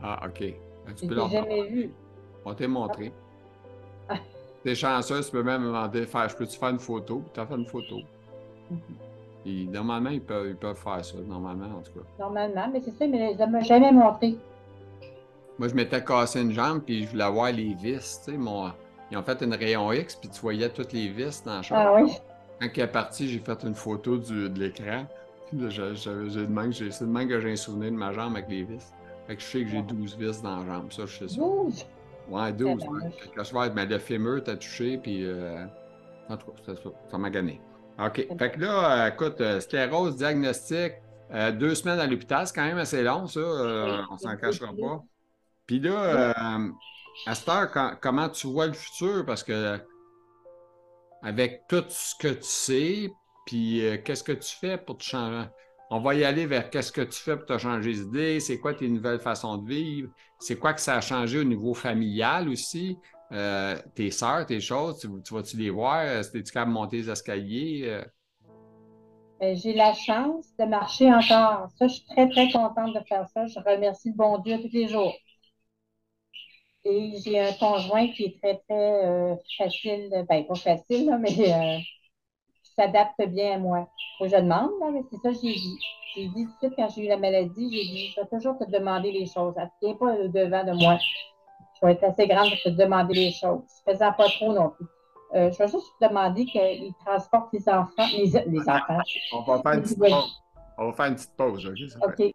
[0.03, 0.43] Ah, OK.
[0.89, 1.91] Je tu peux ne jamais vu.
[2.45, 3.13] On t'a montré.
[4.09, 4.15] Ah.
[4.65, 7.19] T'es chanceux, tu peux même me demander, faire, je peux-tu faire une photo?
[7.19, 7.97] Puis t'as fait une photo.
[8.71, 9.71] Mhm.
[9.73, 12.07] Normalement, ils peuvent, ils peuvent faire ça, normalement, en tout cas.
[12.19, 14.37] Normalement, mais c'est ça, mais ne m'a jamais montré.
[15.59, 18.71] Moi, je m'étais cassé une jambe, puis je voulais voir les vis, tu sais, mon...
[19.11, 21.93] Ils ont fait une rayon X, puis tu voyais toutes les vis dans la chambre.
[21.97, 22.13] Ah oui.
[22.61, 25.07] Quand il est parti, j'ai fait une photo du- de l'écran.
[25.51, 28.93] C'est de même que j'ai un souvenir de ma jambe avec les vis.
[29.27, 31.37] Fait que je sais que j'ai 12 vis dans la jambe, ça, je sais ça.
[31.37, 31.85] 12.
[32.29, 32.71] Ouais, 12.
[32.71, 32.79] Ouais.
[32.79, 33.15] Tabarnouche.
[33.23, 35.25] Quelque chose, mais le fémur t'a touché, puis.
[35.27, 35.67] euh,
[36.29, 36.91] En tout cas, ça.
[37.11, 37.61] Ça m'a gagné.
[37.99, 38.27] OK.
[38.39, 40.95] Fait que là, euh, écoute, euh, sclérose, diagnostic,
[41.33, 43.41] euh, deux semaines à l'hôpital, c'est quand même assez long, ça.
[44.11, 45.03] on s'en cachera pas.
[45.73, 46.71] Puis là, euh,
[48.01, 49.25] comment tu vois le futur?
[49.25, 49.81] Parce que
[51.23, 53.11] avec tout ce que tu sais,
[53.47, 55.47] puis euh, qu'est-ce que tu fais pour te changer?
[55.91, 58.75] On va y aller vers qu'est-ce que tu fais pour te changer d'idée, c'est quoi
[58.75, 62.99] tes nouvelles façons de vivre, c'est quoi que ça a changé au niveau familial aussi,
[63.33, 67.09] Euh, tes sœurs, tes choses, tu, tu vas-tu les voir, es-tu capable de monter les
[67.11, 67.83] escaliers?
[67.87, 68.05] euh?
[69.55, 71.69] J'ai la chance de marcher encore.
[71.77, 73.47] Ça, je suis très, très contente de faire ça.
[73.47, 75.15] Je remercie le bon Dieu tous les jours.
[76.85, 81.31] Et j'ai un conjoint qui est très, très euh, facile, ben pas facile, là, mais
[81.31, 81.79] euh,
[82.65, 83.89] qui s'adapte bien à moi.
[84.19, 85.79] Faut que je demande, là, mais c'est ça que j'ai dit.
[86.15, 88.59] J'ai dit tout de suite quand j'ai eu la maladie, j'ai dit, je vais toujours
[88.59, 89.55] te demander les choses.
[89.57, 90.99] Elle ne tient pas devant de moi.
[91.81, 93.63] Je vais être assez grande pour te demander les choses.
[93.85, 94.87] Faisant pas trop non plus.
[95.35, 98.99] Euh, je vais juste te demander qu'ils transportent les enfants, les, les enfants.
[99.33, 100.43] On va faire une petite pause.
[100.79, 101.79] On va faire une petite pause, OK?
[101.89, 102.35] ça fait- OK.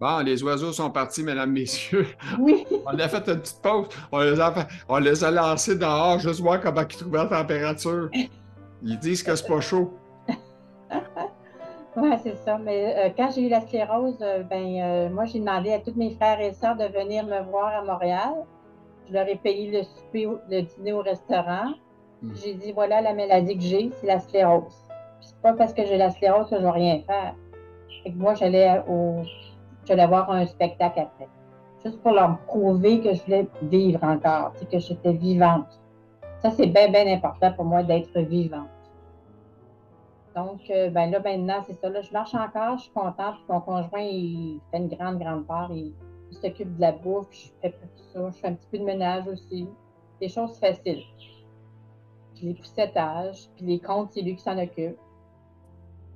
[0.00, 2.06] Bon, les oiseaux sont partis, mesdames, messieurs.
[2.38, 2.66] Oui.
[2.86, 3.88] On a fait une petite pause.
[4.10, 7.26] On les a, fait- on les a lancés dehors, juste voir comment ils trouvaient la
[7.26, 8.08] température.
[8.82, 9.92] Ils disent que c'est pas chaud.
[11.96, 12.56] Oui, c'est ça.
[12.56, 15.92] Mais euh, quand j'ai eu la sclérose, euh, ben, euh, moi, j'ai demandé à tous
[15.96, 18.30] mes frères et sœurs de venir me voir à Montréal.
[19.08, 21.74] Je leur ai payé le souper, le dîner au restaurant.
[22.22, 22.32] Hmm.
[22.36, 24.72] J'ai dit, voilà la maladie que j'ai, c'est la sclérose.
[25.18, 27.34] Puis c'est pas parce que j'ai la sclérose que je vais rien faire.
[28.04, 29.22] Fait que moi, j'allais au,
[29.90, 31.28] j'allais voir un spectacle après.
[31.84, 35.80] Juste pour leur prouver que je voulais vivre encore, que j'étais vivante.
[36.42, 38.68] Ça, c'est bien, bien important pour moi d'être vivante.
[40.36, 41.88] Donc, euh, ben là, maintenant, c'est ça.
[41.88, 43.36] Là, je marche encore, je suis contente.
[43.48, 45.72] Mon conjoint, il fait une grande, grande part.
[45.72, 45.92] Il,
[46.30, 48.30] il s'occupe de la bouffe, je fais tout ça.
[48.30, 49.66] Je fais un petit peu de ménage aussi.
[50.20, 51.02] Des choses faciles.
[52.34, 54.96] Puis les poussettages, puis les comptes, c'est lui qui s'en occupe.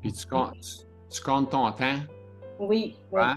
[0.01, 1.99] Puis tu comptes, tu, tu comptes ton temps?
[2.61, 3.21] Oui, oui.
[3.21, 3.37] Hein?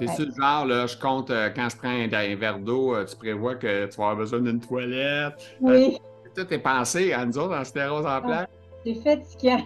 [0.00, 0.14] T'es Ouais.
[0.18, 3.14] le genre, là, je compte euh, quand je prends un, un verre d'eau, euh, tu
[3.16, 5.34] prévois que tu vas avoir besoin d'une toilette.
[5.60, 5.98] Oui,
[6.34, 8.48] Tout est pensé à nous autres en sclérose en plaques.
[8.84, 9.62] c'est fatigant.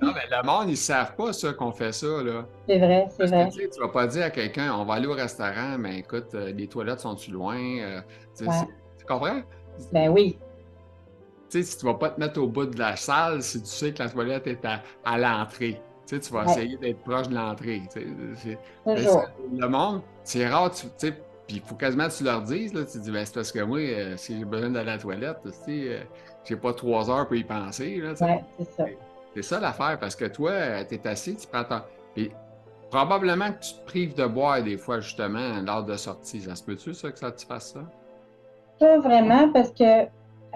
[0.00, 2.46] Non, mais le monde, ils ne savent pas ça qu'on fait ça, là.
[2.68, 3.48] C'est vrai, c'est vrai.
[3.48, 6.28] que tu tu vas pas dire à quelqu'un, on va aller au restaurant, mais écoute,
[6.34, 7.56] euh, les toilettes sont-tu loin?
[7.58, 8.00] Euh,
[8.38, 8.54] tu Ouais.
[9.08, 9.40] comprends?
[9.92, 10.38] Ben oui,
[11.50, 13.66] Tu sais, si tu vas pas te mettre au bout de la salle, si tu
[13.68, 16.50] sais que la toilette est à, à l'entrée, tu sais, tu vas Ouais.
[16.52, 17.82] essayer d'être proche de l'entrée.
[17.92, 18.00] tu
[18.36, 18.58] sais,
[19.04, 21.12] ça, Le monde, c'est rare, tu sais,
[21.46, 23.60] puis il faut quasiment que tu leur dises, là, tu dis, ben, c'est parce que
[23.60, 26.00] moi, euh, si j'ai besoin d'aller à la toilette, tu sais, euh,
[26.44, 28.12] j'ai pas trois heures pour y penser, là.
[28.20, 28.84] Ouais, c'est ça.
[29.34, 31.80] C'est ça l'affaire, parce que toi, tu es assis, tu prends ton.
[32.14, 32.30] Puis
[32.90, 36.40] probablement que tu te prives de boire des fois, justement, lors de sortie.
[36.40, 37.80] Ça se peut-tu, ça, que ça te fasse ça?
[38.78, 40.04] Pas vraiment parce que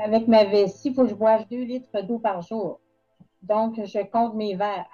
[0.02, 2.80] avec ma vessie, il faut que je boive deux litres d'eau par jour.
[3.42, 4.86] Donc, je compte mes verres.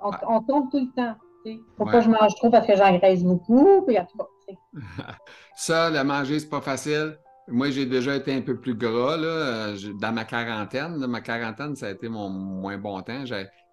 [0.00, 1.16] On, compte tout le temps.
[1.44, 1.58] Ouais.
[1.90, 3.82] que je mange trop parce que j'engraisse beaucoup.
[3.86, 4.80] Puis, en tout cas, c'est-
[5.56, 7.18] Ça, le manger, c'est pas facile.
[7.48, 10.98] Moi, j'ai déjà été un peu plus gras, là, euh, dans ma quarantaine.
[10.98, 11.06] là.
[11.08, 13.24] ma quarantaine, ça a été mon moins bon temps.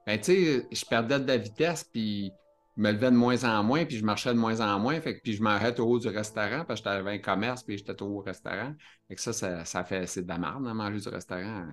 [0.08, 2.32] Ben, je perdais de la vitesse, puis
[2.76, 5.00] je me levais de moins en moins, puis je marchais de moins en moins.
[5.02, 7.78] Fait que, puis je m'arrête au haut du restaurant, parce que j'avais un commerce, puis
[7.78, 8.74] j'étais au haut au restaurant.
[9.08, 11.67] Fait que ça, ça, ça fait, c'est de la merde, hein, manger du restaurant.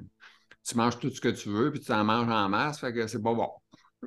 [0.64, 3.06] Tu manges tout ce que tu veux, puis tu en manges en masse, fait que
[3.06, 3.48] c'est pas bon.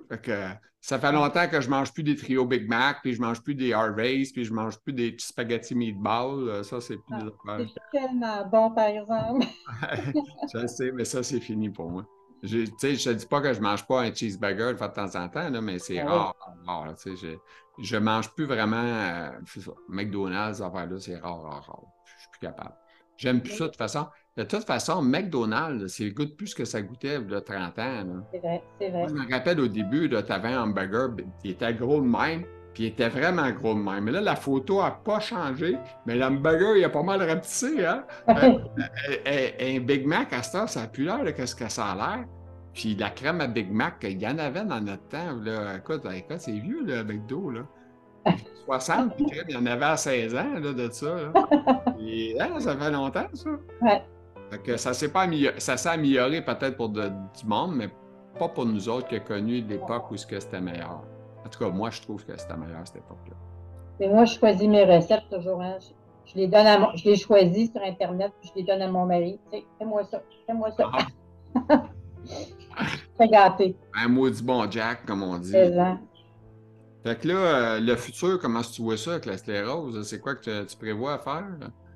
[0.10, 0.48] Fait que
[0.82, 3.56] ça fait longtemps que je mange plus des trios Big Mac, puis je mange plus
[3.56, 6.48] des Harvey's, puis je mange plus des spaghetti meatballs.
[6.50, 9.46] Euh, Ça, c'est plus Ah, des c'est tellement bon, par exemple.
[10.54, 12.06] je sais, mais ça, c'est fini pour moi.
[12.42, 15.50] Je, je te dis pas que je mange pas un cheeseburger de temps en temps,
[15.50, 16.08] là, mais c'est oui.
[16.08, 16.34] rare.
[16.66, 17.36] là, je,
[17.82, 19.32] je mange plus vraiment euh,
[19.90, 21.84] McDonald's, ces affaires-là, c'est rare, rare, rare.
[22.06, 22.74] Je suis plus capable.
[23.18, 24.08] J'aime plus ça de toute façon.
[24.40, 28.24] De toute façon, McDonald's, c'est goûte plus que ça goûtait il y a 30 ans.
[28.32, 29.00] C'est vrai, c'est vrai.
[29.00, 32.08] Moi, je me rappelle au début, tu avais un hamburger, ben, il était gros de
[32.08, 34.06] même, puis il était vraiment gros de même.
[34.06, 35.76] Mais là, la photo n'a pas changé,
[36.06, 37.86] mais l'hamburger, il a pas mal rapetissé.
[37.86, 38.06] Hein?
[38.30, 38.60] Un,
[39.26, 41.96] un Big Mac, à ce temps, ça n'a plus l'air de ce que ça a
[41.96, 42.26] l'air.
[42.74, 45.36] Puis la crème à Big Mac, il y en avait dans notre temps.
[45.44, 45.76] Là.
[45.80, 47.52] Écoute, écoute, c'est vieux, le McDo.
[47.52, 47.64] Là.
[48.64, 51.14] 60, puis crème, il y en avait à 16 ans là, de ça.
[51.14, 51.34] Là.
[52.00, 53.50] Et, hein, ça fait longtemps, ça.
[53.82, 54.02] Ouais.
[54.52, 57.90] Fait que ça s'est pas amélioré, ça s'est amélioré peut-être pour de- du monde, mais
[58.38, 61.04] pas pour nous autres qui avons connu l'époque où c'était meilleur.
[61.46, 64.08] En tout cas, moi, je trouve que c'était meilleur à cette époque-là.
[64.08, 65.62] Moi, je choisis mes recettes toujours.
[65.62, 65.78] Hein.
[65.80, 68.82] Je, je les donne à mon, je les choisis sur Internet, puis je les donne
[68.82, 69.40] à mon mari.
[69.52, 70.90] Tu sais, fais-moi ça, fais-moi ça.
[71.70, 71.78] Ah,
[73.28, 73.76] gâter.
[73.96, 75.52] un maudit bon Jack, comme on dit.
[75.52, 75.98] Présent.
[77.06, 80.08] Fait que là, euh, le futur, comment tu vois ça avec la sclérose?
[80.08, 81.46] C'est quoi que tu, tu prévois à faire?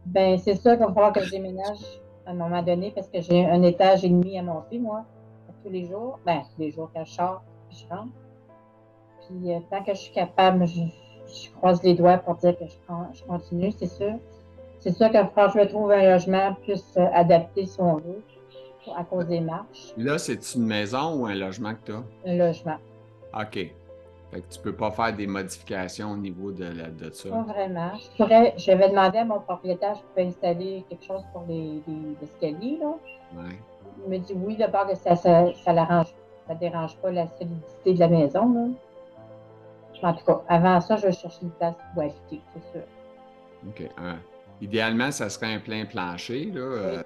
[0.06, 1.80] Ben, c'est sûr qu'il va falloir que je déménage
[2.26, 5.06] à un moment donné parce que j'ai un étage et demi à monter, moi,
[5.64, 6.20] tous les jours.
[6.26, 8.12] Ben, tous les jours quand je sors, puis je rentre.
[9.28, 10.82] Puis, euh, tant que je suis capable, je,
[11.28, 14.14] je croise les doigts pour dire que je, prends, je continue, c'est sûr.
[14.80, 18.22] C'est sûr que que je me trouve un logement plus euh, adapté, si on veut,
[18.98, 19.94] à cause des marches.
[19.96, 22.04] Là, c'est une maison ou un logement que tu as?
[22.26, 22.78] Un logement.
[23.34, 23.74] OK.
[24.34, 27.30] Fait que tu peux pas faire des modifications au niveau de, la- de ça.
[27.30, 27.91] Pas vraiment.
[27.96, 31.43] Je pourrais, je vais demander à mon propriétaire si je peux installer quelque chose pour
[31.48, 32.93] les, les escaliers, là.
[33.36, 33.58] Ouais.
[34.06, 36.08] Il me dit oui, d'abord que ça, ça, ça l'arrange,
[36.48, 38.67] ça dérange pas la solidité de la maison, là.
[40.10, 42.82] En tout cas, avant ça, je vais chercher une place pour habiter, c'est sûr.
[43.69, 43.89] OK.
[43.98, 44.17] Hein.
[44.62, 46.52] Idéalement, ça serait un plein plancher.
[46.54, 47.04] Là.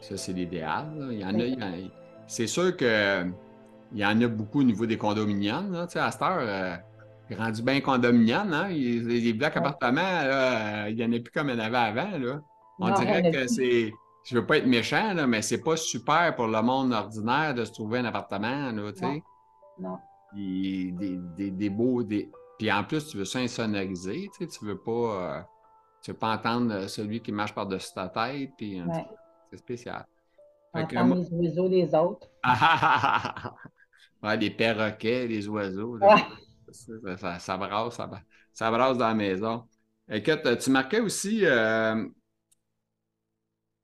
[0.00, 0.86] Ça, c'est l'idéal.
[1.10, 1.32] Il y en a,
[1.72, 1.90] Oui.
[2.28, 3.24] C'est sûr que
[3.92, 5.72] il y en a beaucoup au niveau des condominiums.
[5.72, 5.86] Là.
[5.86, 6.76] Tu sais, à cette heure, euh,
[7.36, 8.52] rendu bien condominium.
[8.52, 8.68] Hein?
[8.68, 9.58] Les, les blocs Ouais.
[9.58, 12.18] appartements, là, euh, il n'y en a plus comme il y en avait avant.
[12.18, 12.40] Là.
[12.80, 13.92] On Non, dirait que c'est.
[14.24, 17.64] Je veux pas être méchant, là, mais c'est pas super pour le monde ordinaire de
[17.64, 18.70] se trouver un appartement.
[18.72, 19.22] Là, tu sais.
[19.78, 19.98] Non.
[20.32, 22.02] Puis des, des, des beaux.
[22.02, 22.28] Des...
[22.58, 24.90] Puis en plus, tu veux ça insonorisé, tu veux pas.
[24.92, 25.40] euh,
[26.02, 28.50] tu veux pas entendre celui qui marche par-dessus ta tête.
[28.58, 29.06] Puis, Ouais.
[29.50, 30.06] c'est spécial.
[30.74, 32.28] Entendre moi- les oiseaux des autres.
[34.22, 35.98] Ouais, les perroquets, les oiseaux.
[36.70, 38.00] Ça, ça, brasse,
[38.52, 39.64] ça, brasse dans la maison.
[40.10, 42.04] Écoute, tu marquais aussi euh,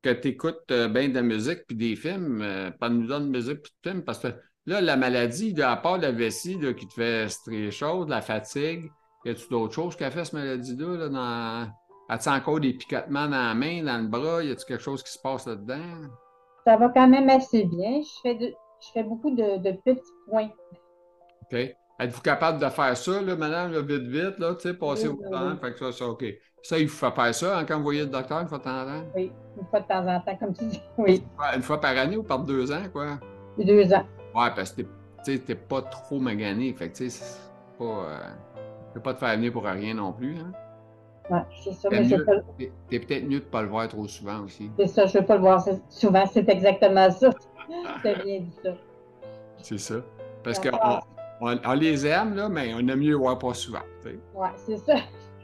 [0.03, 2.40] que tu écoutes euh, bien de la musique puis des films.
[2.42, 4.29] Euh, pas de de musique puis de films, parce que
[4.66, 8.90] là, la maladie, à part la vessie qui te fait très chaud, la fatigue,
[9.25, 10.97] y a-tu d'autres choses qui a fait cette maladie-là?
[10.97, 11.73] Là, dans...
[12.09, 14.42] As-tu encore des picotements dans la main, dans le bras?
[14.42, 16.09] Y a-tu quelque chose qui se passe là-dedans?
[16.66, 18.03] Ça va quand même assez bien.
[18.03, 18.55] Je fais,
[18.87, 20.51] je fais beaucoup de, petits points.
[21.42, 21.77] OK.
[22.01, 25.57] Êtes-vous capable de faire ça, là, madame, vite, vite, là, tu sais, passer au temps?
[25.61, 26.25] Fait que ça, c'est OK.
[26.62, 28.83] Ça, il faut faire ça hein, quand vous voyez le docteur une fois de temps
[28.83, 29.05] en temps?
[29.14, 30.83] Oui, une fois de temps en temps, comme tu dis.
[30.99, 31.23] Oui.
[31.55, 33.18] Une fois par année ou par deux ans, quoi?
[33.59, 34.05] Deux ans.
[34.35, 34.83] Ouais, parce que
[35.25, 36.73] tu n'es pas trop magané.
[36.73, 37.85] Fait que, tu sais, c'est pas.
[37.85, 38.18] Euh,
[38.94, 40.37] peux pas te faire venir pour rien non plus.
[40.38, 40.53] Hein?
[41.31, 41.88] Oui, c'est ça.
[41.90, 42.33] Mais c'est pas...
[42.88, 44.70] T'es peut-être mieux de ne pas le voir trop souvent aussi.
[44.79, 46.25] C'est ça, je ne veux pas le voir souvent.
[46.27, 47.31] C'est exactement ça.
[48.03, 48.70] C'est bien dit ça.
[49.59, 49.94] C'est ça.
[50.42, 51.00] Parce qu'on
[51.40, 53.81] on, les aime, là, mais on aime mieux voir pas souvent.
[54.05, 54.96] Oui, c'est ça.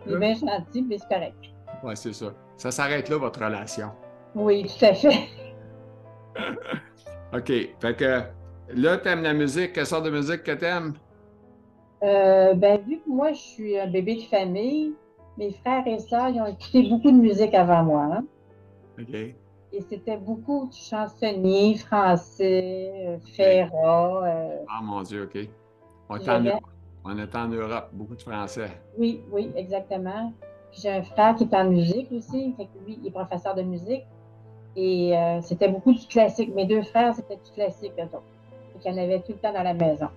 [0.07, 1.37] Il est bien gentil, mais c'est correct.
[1.83, 2.33] Oui, c'est ça.
[2.57, 3.91] Ça s'arrête là, votre relation.
[4.35, 5.29] Oui, tout à fait.
[7.35, 7.47] OK.
[7.81, 8.23] Fait que
[8.75, 9.73] là, tu aimes la musique.
[9.73, 10.95] Quelle sorte de musique que tu aimes?
[12.03, 14.95] Euh, ben, vu que moi, je suis un bébé de famille,
[15.37, 18.09] mes frères et sœurs, ils ont écouté beaucoup de musique avant moi.
[18.13, 18.25] Hein.
[19.01, 19.35] OK.
[19.73, 24.27] Et c'était beaucoup de chansonniers français, euh, Ferrat.
[24.27, 25.49] Euh, ah, mon Dieu, OK.
[26.09, 26.65] On est, en Europe.
[27.05, 28.71] on est en Europe, beaucoup de français.
[28.99, 30.33] Oui, oui, exactement.
[30.73, 33.63] J'ai un frère qui est en musique aussi, fait que lui, il est professeur de
[33.63, 34.05] musique.
[34.77, 36.55] Et c'était beaucoup du classique.
[36.55, 38.23] Mes deux frères, c'était du classique, eux autres.
[38.85, 40.09] il y en avait tout le temps dans la maison.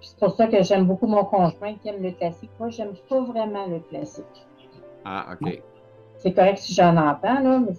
[0.00, 2.50] C'est pour ça que j'aime beaucoup mon conjoint qui aime le classique.
[2.58, 4.46] Moi, j'aime pas vraiment le classique.
[5.04, 5.62] Ah, OK.
[6.16, 7.74] C'est correct si j'en entends, là, mais.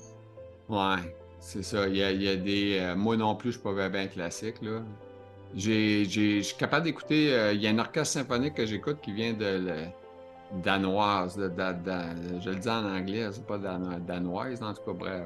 [0.71, 1.87] Ouais, c'est ça.
[1.89, 2.79] Il y a, des.
[2.79, 4.79] Euh, moi non plus, je ne suis pas bien classique, là.
[5.53, 6.05] Je
[6.41, 7.33] suis capable d'écouter.
[7.33, 9.85] Euh, il y a un orchestre symphonique que j'écoute qui vient de.
[10.63, 11.35] danoise.
[11.37, 15.23] je le dis en anglais, c'est pas danoise, en tout cas, bref.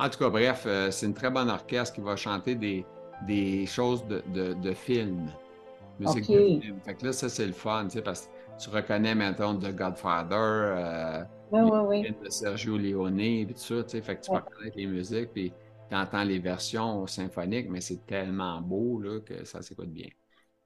[0.00, 2.84] En tout cas, bref, euh, c'est une très bonne orchestre qui va chanter des,
[3.28, 5.30] des choses de, films
[6.00, 6.80] musique de film.
[6.84, 9.72] Fait que là, ça, c'est le fun, tu sais, parce que tu reconnais, maintenant The
[9.76, 12.16] Godfather, oui, oui, oui.
[12.22, 15.32] de Sergio Leone, et tout ça, tu sais, fait que tu vas reconnaître les musiques,
[15.32, 15.52] puis
[15.88, 20.08] tu entends les versions symphoniques, mais c'est tellement beau, là, que ça s'écoute bien.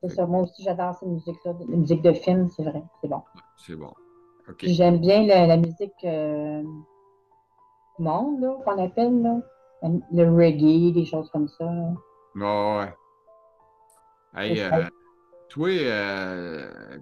[0.03, 3.23] C'est ça, moi aussi, j'adore ces musiques-là, les musiques de film, c'est vrai, c'est bon.
[3.57, 3.93] c'est bon.
[4.63, 6.63] J'aime bien la, musique euh,
[7.99, 9.41] monde, là, qu'on appelle, là.
[10.13, 11.65] Le reggae, des choses comme ça.
[12.35, 12.95] ouais.
[14.35, 14.89] Hey, euh,
[15.49, 16.99] toi, euh,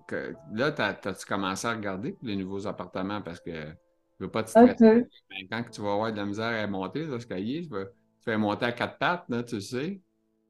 [0.52, 3.22] là, as-tu commencé à regarder les nouveaux appartements?
[3.22, 5.07] Parce que je veux pas te stresser.
[5.31, 8.38] Mais quand tu vas avoir de la misère à monter, l'escalier, tu vas, tu vas
[8.38, 10.00] monter à quatre pattes, là, tu sais.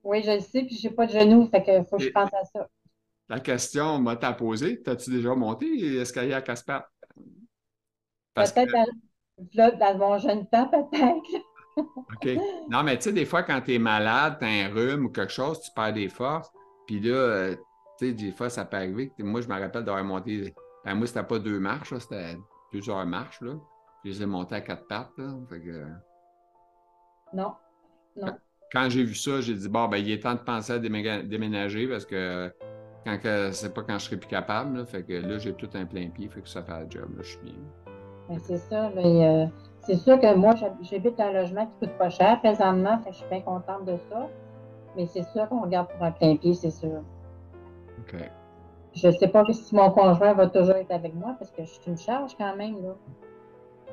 [0.04, 2.32] Oui, je le sais, puis j'ai pas de genoux, fait que faut que je pense
[2.34, 2.68] à ça.
[3.28, 6.88] La question m'a t'a posée, as-tu déjà monté l'escalier à quatre pattes?
[8.34, 8.74] Peut-être
[9.54, 11.44] dans, dans mon jeune temps, peut-être.
[11.76, 12.28] OK.
[12.68, 15.08] Non, mais tu sais, des fois, quand tu es malade, tu as un rhume ou
[15.08, 16.50] quelque chose, tu perds des forces.
[16.86, 17.54] Puis là,
[18.10, 19.12] des fois, ça peut arriver.
[19.18, 20.52] Moi, je me rappelle d'avoir monté.
[20.84, 22.36] Ben, moi, c'était pas deux marches, c'était
[22.70, 23.40] plusieurs marches.
[23.40, 23.52] Là.
[24.04, 25.12] Je les ai montées à quatre pattes.
[25.16, 25.32] Là.
[27.32, 27.54] Non.
[28.16, 28.34] Non.
[28.72, 31.86] Quand j'ai vu ça, j'ai dit bon, ben, il est temps de penser à déménager
[31.86, 32.52] parce que
[33.04, 34.78] quand que c'est pas quand je serai plus capable.
[34.78, 37.08] Là, fait que là, j'ai tout un plein pied, fait que ça fait le job.
[37.16, 37.54] Là, je suis bien.
[38.28, 39.46] Ben, c'est ça, mais euh,
[39.80, 43.20] c'est sûr que moi, j'habite un logement qui coûte pas cher présentement, fait que je
[43.20, 44.28] suis bien contente de ça.
[44.96, 47.02] Mais c'est sûr qu'on regarde pour un plein pied, c'est sûr.
[48.94, 51.70] Je ne sais pas si mon conjoint va toujours être avec moi parce que je
[51.70, 52.82] suis une charge quand même.
[52.82, 52.94] Là.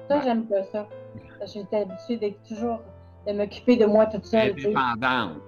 [0.10, 0.88] Ça, j'aime pas ça.
[1.46, 2.82] J'étais habituée d'être toujours,
[3.28, 4.52] de m'occuper de moi toute seule.
[4.52, 5.42] Indépendante.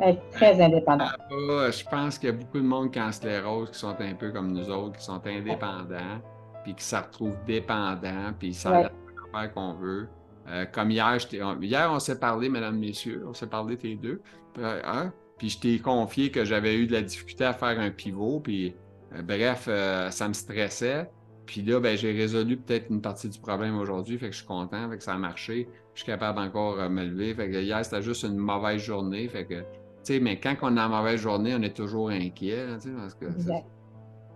[0.00, 1.16] Être très indépendante.
[1.30, 4.30] je pense qu'il y a beaucoup de monde qui ont sclérose qui sont un peu
[4.30, 6.20] comme nous autres, qui sont indépendants,
[6.64, 8.88] puis qui se retrouvent dépendants, puis ça ouais.
[9.32, 10.08] faire qu'on veut.
[10.48, 14.20] Euh, comme hier, hier, on s'est parlé, mesdames, messieurs, on s'est parlé les deux.
[14.58, 15.12] Hein?
[15.42, 18.38] Puis je t'ai confié que j'avais eu de la difficulté à faire un pivot.
[18.38, 18.76] Puis
[19.12, 21.10] euh, bref, euh, ça me stressait.
[21.46, 24.18] Puis là, ben, j'ai résolu peut-être une partie du problème aujourd'hui.
[24.18, 24.88] Fait que je suis content.
[24.88, 25.66] Fait que ça a marché.
[25.94, 27.34] Je suis capable encore de me lever.
[27.34, 29.26] Fait que hier, c'était juste une mauvaise journée.
[29.26, 29.64] Fait que, tu
[30.04, 32.64] sais, mais quand on a une mauvaise journée, on est toujours inquiet.
[32.96, 33.26] parce que,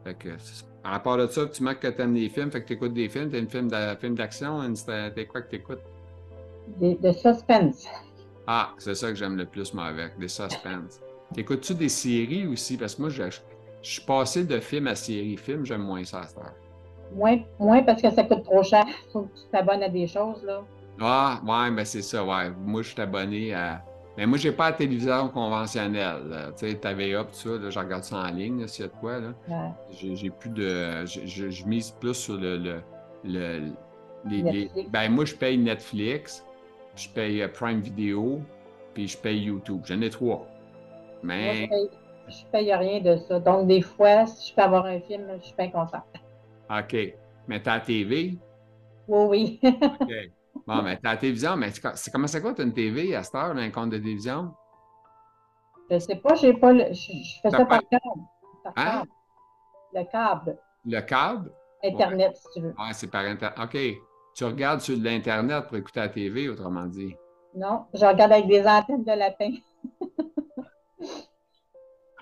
[0.02, 0.30] fait que,
[0.82, 2.50] à part de ça, tu marques que tu aimes les films.
[2.50, 3.30] Fait que tu écoutes des films.
[3.30, 4.60] Tu un film d'action.
[5.14, 5.84] T'es quoi que tu écoutes?
[6.80, 7.86] De suspense.
[8.46, 10.88] Ah, c'est ça que j'aime le plus, moi, avec, des suspens.
[11.34, 12.76] T'écoutes-tu des séries aussi?
[12.76, 13.22] Parce que moi, je,
[13.82, 15.36] suis passé de film à série.
[15.36, 16.38] Film, j'aime moins ça à cette
[17.14, 18.84] Moins, moins parce que ça coûte trop cher.
[19.12, 20.62] Faut que tu t'abonnes à des choses, là.
[21.00, 22.50] Ah, ouais, mais c'est ça, ouais.
[22.50, 23.84] Moi, je suis abonné à,
[24.16, 26.52] Mais moi, j'ai pas la télévision conventionnelle.
[26.58, 28.96] Tu sais, TVA, tout ça, là, je regarde ça en ligne, s'il y a de
[28.96, 29.20] quoi.
[29.20, 29.28] Là.
[29.48, 29.70] Ouais.
[29.90, 31.04] J'ai, j'ai plus de.
[31.04, 32.56] Je, mise plus sur le.
[32.56, 32.80] le,
[33.24, 33.72] le-
[34.24, 36.45] les- ben, moi, je paye Netflix,
[36.96, 38.40] je paye euh, Prime Video,
[38.94, 39.82] puis je paye YouTube.
[39.84, 40.46] J'en ai trois.
[41.36, 41.54] Moi, Mais.
[41.54, 41.90] je paye,
[42.28, 43.40] je paye rien de ça.
[43.40, 46.04] Donc, des fois, si je peux avoir un film, je suis bien contente.
[46.70, 46.96] OK.
[47.48, 48.38] Mais t'as la TV?
[49.08, 49.70] Oui, oui.
[49.82, 50.12] OK.
[50.66, 53.22] Bon, mais t'as la télévision, mais c'est co- c'est comment ça coûte une TV à
[53.22, 54.52] cette heure, un compte de télévision?
[55.90, 58.24] je sais pas, j'ai pas le, je, je fais T'as ça pas- par câble.
[58.64, 58.84] Par Hein?
[58.98, 59.10] câble.
[59.94, 60.58] Le câble.
[60.84, 61.52] Le câble?
[61.84, 62.74] Internet, si tu veux.
[62.78, 63.56] Ouais, c'est par Internet.
[63.62, 63.76] OK.
[64.36, 67.16] Tu regardes sur l'Internet pour écouter la TV, autrement dit.
[67.54, 69.52] Non, je regarde avec des antennes de lapin.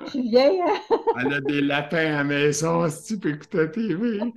[0.01, 0.97] je suis vieille, hein?
[1.19, 4.21] Elle a des lapins à la maison, si tu peux écouter la TV.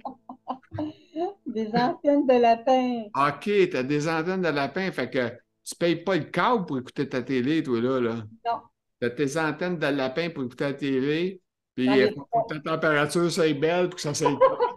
[1.45, 3.03] Des antennes de lapin.
[3.15, 5.29] OK, t'as des antennes de lapin, fait que
[5.63, 7.99] tu payes pas le câble pour écouter ta télé, toi, là.
[7.99, 8.15] là.
[8.45, 8.59] Non.
[8.99, 11.41] T'as tes antennes de lapin pour écouter la télé,
[11.73, 14.37] puis il faut que ta température soit belle, puis que ça soit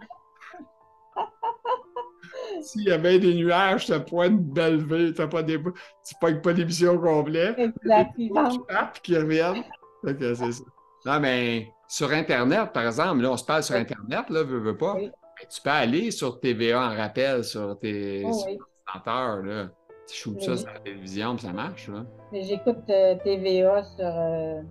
[2.61, 5.57] S'il y avait des nuages, t'as pas une belle vie, t'as pas des...
[5.61, 7.57] tu payes pas l'émission complète.
[7.59, 8.11] Exact.
[8.17, 9.63] Ils qui vendent- partent, qui reviennent.
[10.03, 10.63] Que c'est ça.
[11.05, 13.75] Non, mais sur Internet, par exemple, là, on se parle sur.
[13.75, 14.95] Internet, là, veux, veux pas.
[14.95, 15.11] Oui.
[15.39, 18.57] Mais tu peux aller sur TVA en rappel sur tes Oh, sur oui.
[18.87, 19.69] ordinateurs, là.
[20.07, 22.03] Tu shootes ça sur la télévision, puis ça marche, là.
[22.31, 24.61] Mais j'écoute euh, TVA sur, euh,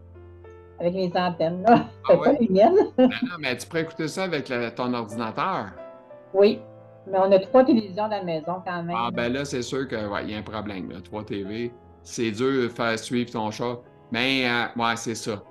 [0.79, 1.63] avec mes antennes.
[1.67, 1.87] Là.
[2.09, 2.75] Ah pas les miennes.
[2.99, 5.67] non, non, mais tu pourrais écouter ça avec le- ton ordinateur.
[6.35, 6.61] Oui.
[7.07, 8.97] Mais on a trois télévisions dans la maison quand même.
[8.97, 11.01] Ah, ben là, c'est sûr qu'il y a un problème, là.
[11.01, 13.79] 3 TV, c'est dur de faire suivre ton chat.
[14.13, 15.43] Mais, euh, ouais, c'est ça.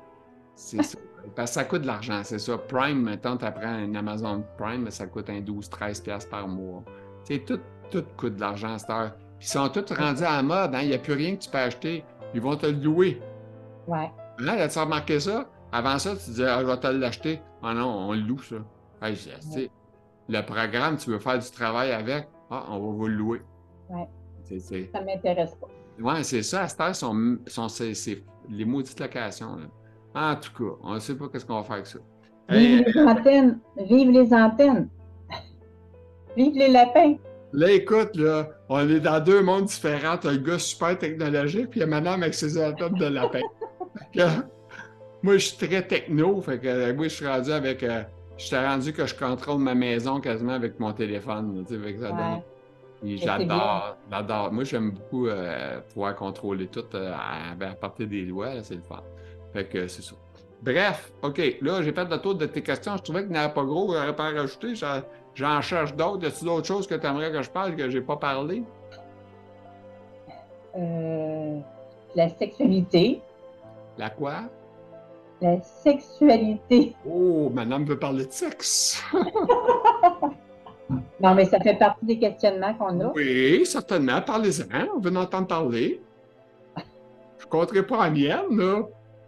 [0.55, 0.97] C'est ça.
[1.35, 2.57] Parce que ça coûte de l'argent, c'est ça.
[2.57, 6.83] Prime, mettons, tu apprends un Amazon Prime, ça coûte un 12-13$ piastres par mois.
[7.25, 7.59] Tu sais, tout,
[7.91, 9.11] tout coûte de l'argent à cette heure.
[9.37, 10.81] Puis ils sont tous rendus à la mode, hein.
[10.81, 12.03] Il n'y a plus rien que tu peux acheter.
[12.33, 13.21] Ils vont te le louer.
[13.87, 14.11] Ouais.
[14.39, 15.49] Hein, as-tu remarqué ça?
[15.71, 17.41] Avant ça, tu disais, ah, je vais te l'acheter.
[17.61, 18.55] Ah non, on le loue, ça.
[19.01, 19.69] Hey, tu sais,
[20.29, 23.41] Le programme, tu veux faire du travail avec, ah, on va vous le louer.
[23.89, 24.07] Ouais.
[24.93, 25.67] Ça m'intéresse pas.
[25.99, 26.61] Ouais, c'est ça.
[26.61, 27.93] À cette heure, sont, sont, c'est,
[28.49, 29.55] les maudites locations.
[29.55, 30.31] Là.
[30.31, 31.99] En tout cas, on ne sait pas qu'est-ce qu'on va faire avec ça.
[32.47, 33.59] Hey, Vive les antennes.
[33.77, 34.89] Vive les antennes.
[36.37, 37.15] Vive les lapins.
[37.53, 40.17] là, écoute, là, on est dans deux mondes différents.
[40.17, 43.41] T'as le gars super technologique, puis il y a madame avec ses antennes de lapin.
[44.13, 44.21] Que,
[45.21, 46.41] moi, je suis très techno.
[46.41, 47.83] Fait que euh, moi, je suis rendu avec.
[47.83, 48.01] euh,
[48.39, 51.63] je suis rendu que je contrôle ma maison quasiment avec mon téléphone.
[51.67, 52.43] tu sais, ça Ouais.
[53.17, 54.51] J'adore, j'adore.
[54.51, 58.81] Moi, j'aime beaucoup euh, pouvoir contrôler tout euh, à, à partir des lois, c'est le
[58.81, 59.01] fun.
[59.53, 60.15] Fait que c'est ça.
[60.61, 62.97] Bref, OK, là, j'ai fait le tour de tes questions.
[62.97, 64.75] Je trouvais qu'il n'y en avait pas gros, j'aurais pas à rajouter.
[64.75, 65.01] J'en-
[65.35, 66.23] J'en cherche d'autres.
[66.23, 68.63] Y a-t-il d'autres choses que tu aimerais que je parle que j'ai pas parlé?
[70.77, 71.59] Euh,
[72.15, 73.21] la sexualité.
[73.97, 74.41] La quoi?
[75.41, 76.95] La sexualité.
[77.05, 79.01] Oh, madame veut parler de sexe.
[81.21, 83.11] Non, mais ça fait partie des questionnements qu'on a.
[83.13, 84.21] Oui, certainement.
[84.21, 84.87] Parlez-en.
[84.95, 86.01] On veut en entendre parler.
[87.37, 88.83] Je ne compterai pas la mienne, là.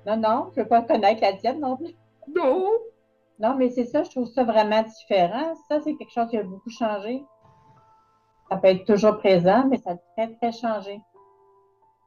[0.07, 1.95] Non, non, je ne veux pas connaître la tienne non plus.
[2.35, 2.67] Non.
[3.39, 5.53] Non, mais c'est ça, je trouve ça vraiment différent.
[5.67, 7.23] Ça, c'est quelque chose qui a beaucoup changé.
[8.49, 10.99] Ça peut être toujours présent, mais ça a très, très changé.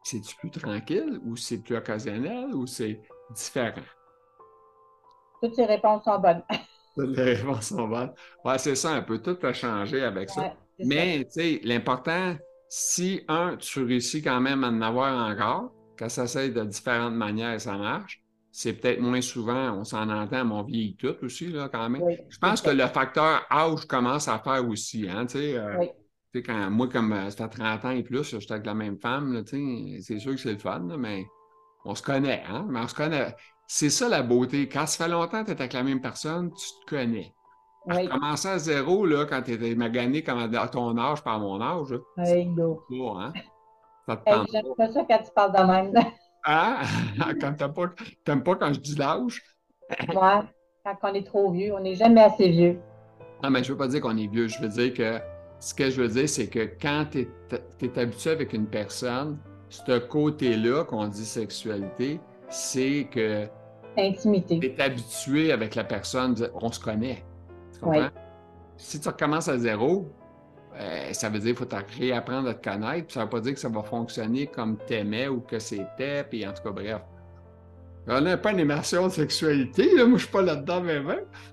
[0.03, 3.83] C'est-tu plus tranquille ou c'est plus occasionnel ou c'est différent?
[5.43, 6.43] Toutes ces réponses sont bonnes.
[6.97, 8.13] Toutes les réponses sont bonnes.
[8.45, 9.21] Ouais, c'est ça un peu.
[9.21, 10.43] Tout a changé avec ça.
[10.43, 10.89] Ouais, c'est ça.
[10.89, 12.37] Mais, tu sais, l'important,
[12.69, 17.15] si, un, tu réussis quand même à en avoir encore, que ça s'aide de différentes
[17.15, 21.17] manières et ça marche, c'est peut-être moins souvent, on s'en entend, mais on vieillit tout
[21.23, 22.03] aussi, là, quand même.
[22.03, 25.57] Oui, Je pense que le facteur âge commence à faire aussi, hein, tu sais.
[25.57, 26.43] euh, Oui.
[26.45, 29.43] quand, moi, comme ça fait 30 ans et plus, j'étais avec la même femme, là,
[29.43, 29.57] tu
[29.97, 31.25] sais, c'est sûr que c'est le fun, là, mais
[31.85, 33.35] on se connaît, hein, mais on se connaît.
[33.67, 34.69] C'est ça la beauté.
[34.69, 37.35] Quand ça fait longtemps que tu es avec la même personne, tu te connais.
[37.87, 41.61] Oui, Commencer à zéro, là, quand tu étais magané comme à ton âge par mon
[41.61, 43.33] âge, oui, pas, hein?
[44.07, 44.89] Ça te tente J'aime pas.
[44.93, 45.93] ça quand tu parles de même.
[46.47, 46.83] Hein?
[47.41, 47.87] quand t'aimes pas,
[48.23, 49.43] t'aimes pas quand je dis l'âge?
[50.13, 50.45] Moi,
[50.85, 52.79] quand on est trop vieux, on n'est jamais assez vieux.
[53.43, 54.49] Non, mais je veux pas dire qu'on est vieux.
[54.49, 55.21] Je veux dire que
[55.59, 57.27] ce que je veux dire, c'est que quand tu
[57.81, 59.39] es, habitué avec une personne,
[59.75, 63.47] ce côté-là qu'on dit sexualité, c'est que
[63.97, 64.59] Intimité.
[64.61, 67.25] tu es habitué avec la personne, on se connaît.
[67.73, 67.99] Tu comprends?
[68.01, 68.21] Oui.
[68.77, 70.11] Si tu recommences à zéro,
[70.77, 73.07] euh, ça veut dire qu'il faut réapprendre à te connaître.
[73.07, 76.25] Puis ça veut pas dire que ça va fonctionner comme t'aimais ou que c'était.
[76.25, 77.01] Puis en tout cas, bref.
[78.07, 80.05] On n'a pas une immersion de sexualité, là.
[80.05, 81.11] moi je suis pas là-dedans même,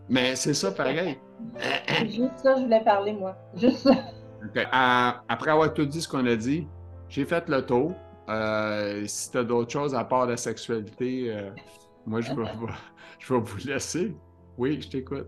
[0.10, 1.18] mais c'est ça pareil.
[2.02, 3.38] Juste ça, je voulais parler, moi.
[3.56, 3.92] Juste ça.
[4.72, 6.68] À- après avoir tout dit ce qu'on a dit,
[7.08, 7.94] j'ai fait le tour.
[9.06, 11.34] Si tu as d'autres choses à part la sexualité,
[12.06, 12.44] moi, je vais,
[13.20, 14.16] je vais vous laisser.
[14.58, 15.28] Oui, je t'écoute.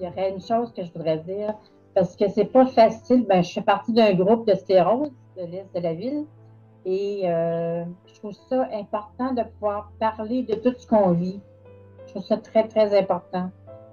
[0.00, 1.54] Il y aurait une chose que je voudrais dire,
[1.94, 3.26] parce que c'est pas facile.
[3.26, 6.24] Ben, je fais partie d'un groupe de sclérose de l'Est de la ville.
[6.84, 11.40] Et euh, je trouve ça important de pouvoir parler de tout ce qu'on vit.
[12.06, 13.50] Je trouve ça très, très important.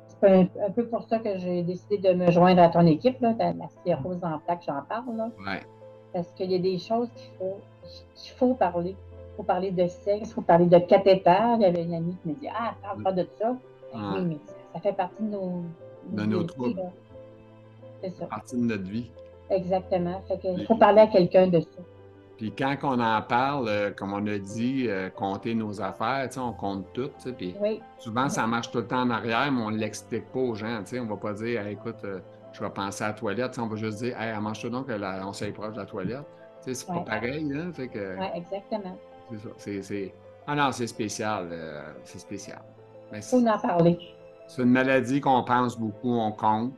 [0.07, 3.35] C'est un, peu pour ça que j'ai décidé de me joindre à ton équipe, là,
[3.39, 5.17] la sclérose en plaques, j'en parle.
[5.17, 5.29] Là.
[6.13, 7.57] Parce qu'il y a des choses qu'il faut,
[8.15, 8.95] qu'il faut parler.
[9.33, 11.55] Il faut parler de sexe, il faut parler de cathéter.
[11.55, 13.55] Il y avait une amie qui me dit Ah, parle pas de ça.
[13.93, 14.37] Oui, mais
[14.73, 15.63] ça fait partie de nos,
[16.11, 16.81] de nos troubles.
[18.01, 18.25] C'est ça.
[18.25, 19.09] partie de notre vie.
[19.49, 20.21] Exactement.
[20.43, 21.81] il faut parler à quelqu'un de ça.
[22.37, 26.51] Puis quand on en parle, euh, comme on a dit, euh, compter nos affaires, on
[26.51, 27.11] compte tout.
[27.37, 27.55] Puis
[27.99, 30.83] souvent, ça marche tout le temps en arrière, mais on ne l'explique pas aux gens.
[30.93, 32.19] On ne va pas dire écoute, euh,
[32.51, 33.57] je vais penser à la toilette.
[33.59, 36.25] on va juste dire hey, mange-toi donc, on s'approche de la toilette.
[36.65, 37.51] C'est pas pareil.
[37.53, 37.71] Hein?
[37.77, 38.97] Oui, exactement.
[39.57, 39.93] C'est ça.
[40.47, 41.49] Ah non, c'est spécial.
[42.03, 42.61] c'est spécial.
[43.21, 43.97] Faut en parler.
[44.47, 46.73] C'est une maladie qu'on pense beaucoup, on compte.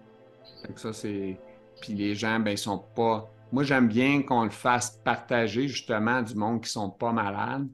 [0.75, 1.37] ça, c'est.
[1.81, 3.29] Puis les gens, ben, ils sont pas.
[3.51, 7.67] Moi, j'aime bien qu'on le fasse partager justement du monde qui sont pas malades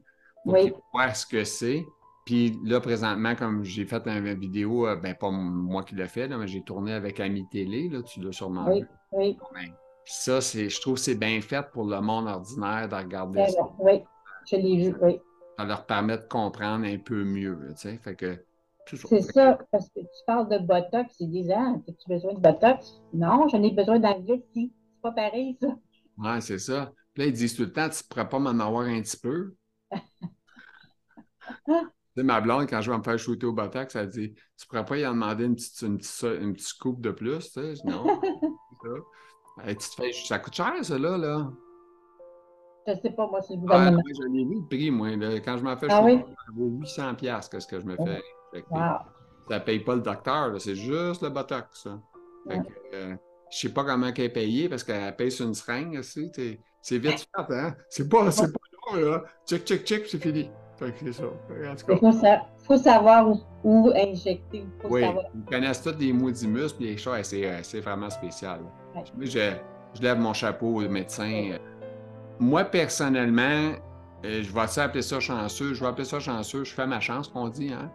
[0.44, 1.84] pour qu'ils voient ce que c'est.
[2.24, 6.28] Puis là, présentement, comme j'ai fait une vidéo, euh, ben pas moi qui l'ai fait,
[6.28, 8.86] mais j'ai tourné avec Ami Télé, là, tu l'as sûrement vu.
[9.10, 9.36] Oui.
[9.54, 9.72] Ben,
[10.04, 13.62] ça, c'est, je trouve que c'est bien fait pour le monde ordinaire de regarder ça.
[13.78, 14.02] Oui,
[14.50, 15.20] je l'ai vu, oui.
[15.58, 17.96] Ça leur permet de comprendre un peu mieux, tu sais.
[17.98, 18.44] Fait que
[18.86, 23.00] c'est ça, parce que tu parles de Botox, ils disent Ah, as-tu besoin de Botox?
[23.12, 24.72] Non, j'en ai besoin d'un vessie.
[24.84, 25.68] C'est pas pareil, ça.
[26.18, 26.92] Oui, c'est ça.
[27.14, 29.16] Puis là, ils disent tout le temps Tu ne pourrais pas m'en avoir un petit
[29.16, 29.54] peu?
[29.90, 31.74] tu
[32.16, 34.68] sais, ma blonde, quand je vais me faire shooter au Botox, elle dit Tu ne
[34.68, 37.50] pourrais pas y en demander une petite, une petite, coupe de plus?
[37.52, 37.74] Tu sais?
[37.84, 38.20] Non.
[39.78, 40.02] ça.
[40.24, 41.16] ça coûte cher, ça, là.
[41.16, 41.50] là.
[42.86, 43.88] Je ne sais pas, moi, c'est le gouvernement.
[43.88, 45.08] Ah, moi, je l'ai vu le prix, moi.
[45.44, 48.22] Quand je m'en fais ah, shooter, ça vaut 800$ que ce que je me fais.
[49.48, 51.88] Ça ne paye pas le docteur, c'est juste le botox.
[52.48, 53.14] Fait que, euh,
[53.50, 56.30] je sais pas comment elle est payée parce qu'elle paye sur une seringue aussi.
[56.80, 57.74] C'est vite fait, hein?
[57.88, 58.46] C'est pas, pas
[58.92, 59.24] long, là.
[59.46, 60.50] Check, check, check, c'est fini.
[60.78, 61.24] c'est ça.
[61.88, 63.28] Il faut, savoir
[63.62, 64.66] où, injecter.
[64.88, 68.60] oui, ils connaissent tous les maudits muscles les choses, c'est vraiment spécial.
[69.20, 69.52] Je,
[69.94, 71.58] je, lève mon chapeau au médecin.
[72.38, 73.72] Moi, personnellement,
[74.24, 75.74] euh, je vais appeler ça chanceux.
[75.74, 76.64] Je vais appeler ça chanceux.
[76.64, 77.90] Je fais ma chance, qu'on dit, hein?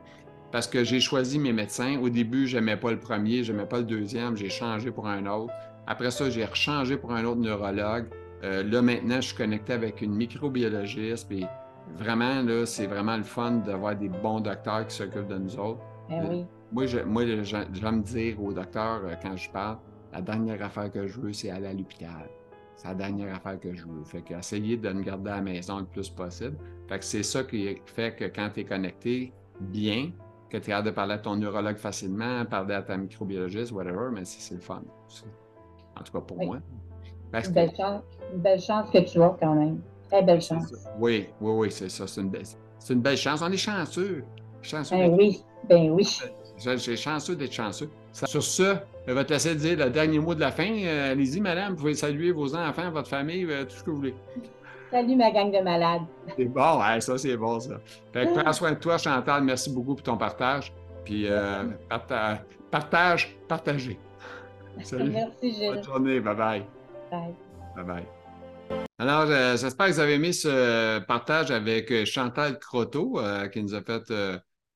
[0.51, 1.97] parce que j'ai choisi mes médecins.
[2.01, 5.07] Au début, je n'aimais pas le premier, je n'aimais pas le deuxième, j'ai changé pour
[5.07, 5.53] un autre.
[5.85, 8.07] Après ça, j'ai rechangé pour un autre neurologue.
[8.43, 11.27] Euh, là, maintenant, je suis connecté avec une microbiologiste.
[11.27, 11.45] Puis
[11.95, 15.79] vraiment, là, c'est vraiment le fun d'avoir des bons docteurs qui s'occupent de nous autres.
[16.09, 16.45] Ben oui.
[16.71, 19.77] Moi, je, moi j'aime dire aux docteurs euh, quand je parle,
[20.13, 22.29] la dernière affaire que je veux, c'est aller à l'hôpital.
[22.75, 24.03] C'est la dernière affaire que je veux.
[24.05, 26.57] Fait que essayer de me garder à la maison le plus possible.
[26.87, 30.11] Fait que c'est ça qui fait que quand tu es connecté bien,
[30.49, 34.25] que tu es de parler à ton neurologue facilement, parler à ta microbiologiste, whatever, mais
[34.25, 34.83] c'est le fun.
[35.99, 36.57] En tout cas pour moi.
[37.33, 38.03] une, belle chance,
[38.33, 39.81] une belle chance que tu as quand même.
[40.09, 40.71] Très belle chance.
[40.99, 42.07] Oui, oui, oui, c'est ça.
[42.07, 42.45] C'est une, belle,
[42.89, 43.41] une belle chance.
[43.41, 44.23] On est chanceux.
[44.61, 46.07] chanceux ben oui, ben oui.
[46.57, 47.89] J'ai chanceux d'être chanceux.
[48.13, 48.77] Sur ce,
[49.07, 50.69] je vais te laisser dire le dernier mot de la fin.
[50.69, 53.97] Euh, allez-y, madame, vous pouvez saluer vos enfants, votre famille, euh, tout ce que vous
[53.97, 54.15] voulez.
[54.91, 56.01] Salut ma gang de malades.
[56.37, 57.79] C'est bon, ça c'est bon ça.
[58.13, 59.43] Fait que prends soin de toi, Chantal.
[59.43, 60.73] Merci beaucoup pour ton partage.
[61.05, 61.63] Puis euh,
[62.69, 63.97] partage, partagez.
[64.83, 65.11] Salut.
[65.11, 65.73] Merci, Gilles.
[65.73, 66.19] Bonne journée.
[66.19, 66.65] Bye bye.
[67.09, 67.35] Bye.
[67.75, 68.05] Bye bye.
[68.99, 69.27] Alors,
[69.57, 73.19] j'espère que vous avez aimé ce partage avec Chantal Croteau,
[73.51, 74.13] qui nous a fait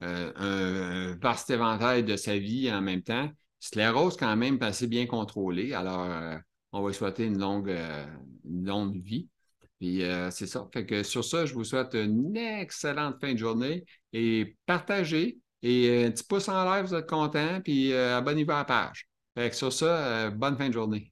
[0.01, 3.29] un, vaste éventail de sa vie en même temps.
[3.61, 5.73] Sclérose quand même assez bien contrôlée.
[5.73, 6.05] Alors,
[6.73, 7.73] on va souhaiter une longue,
[8.43, 9.29] une longue vie.
[9.81, 10.69] Puis euh, c'est ça.
[10.71, 13.83] Fait que sur ça, je vous souhaite une excellente fin de journée
[14.13, 15.39] et partagez.
[15.63, 18.65] Et euh, un petit pouce en l'air, vous êtes content, puis euh, abonnez-vous à la
[18.65, 19.07] page.
[19.35, 21.10] Fait que sur ça, bonne fin de journée.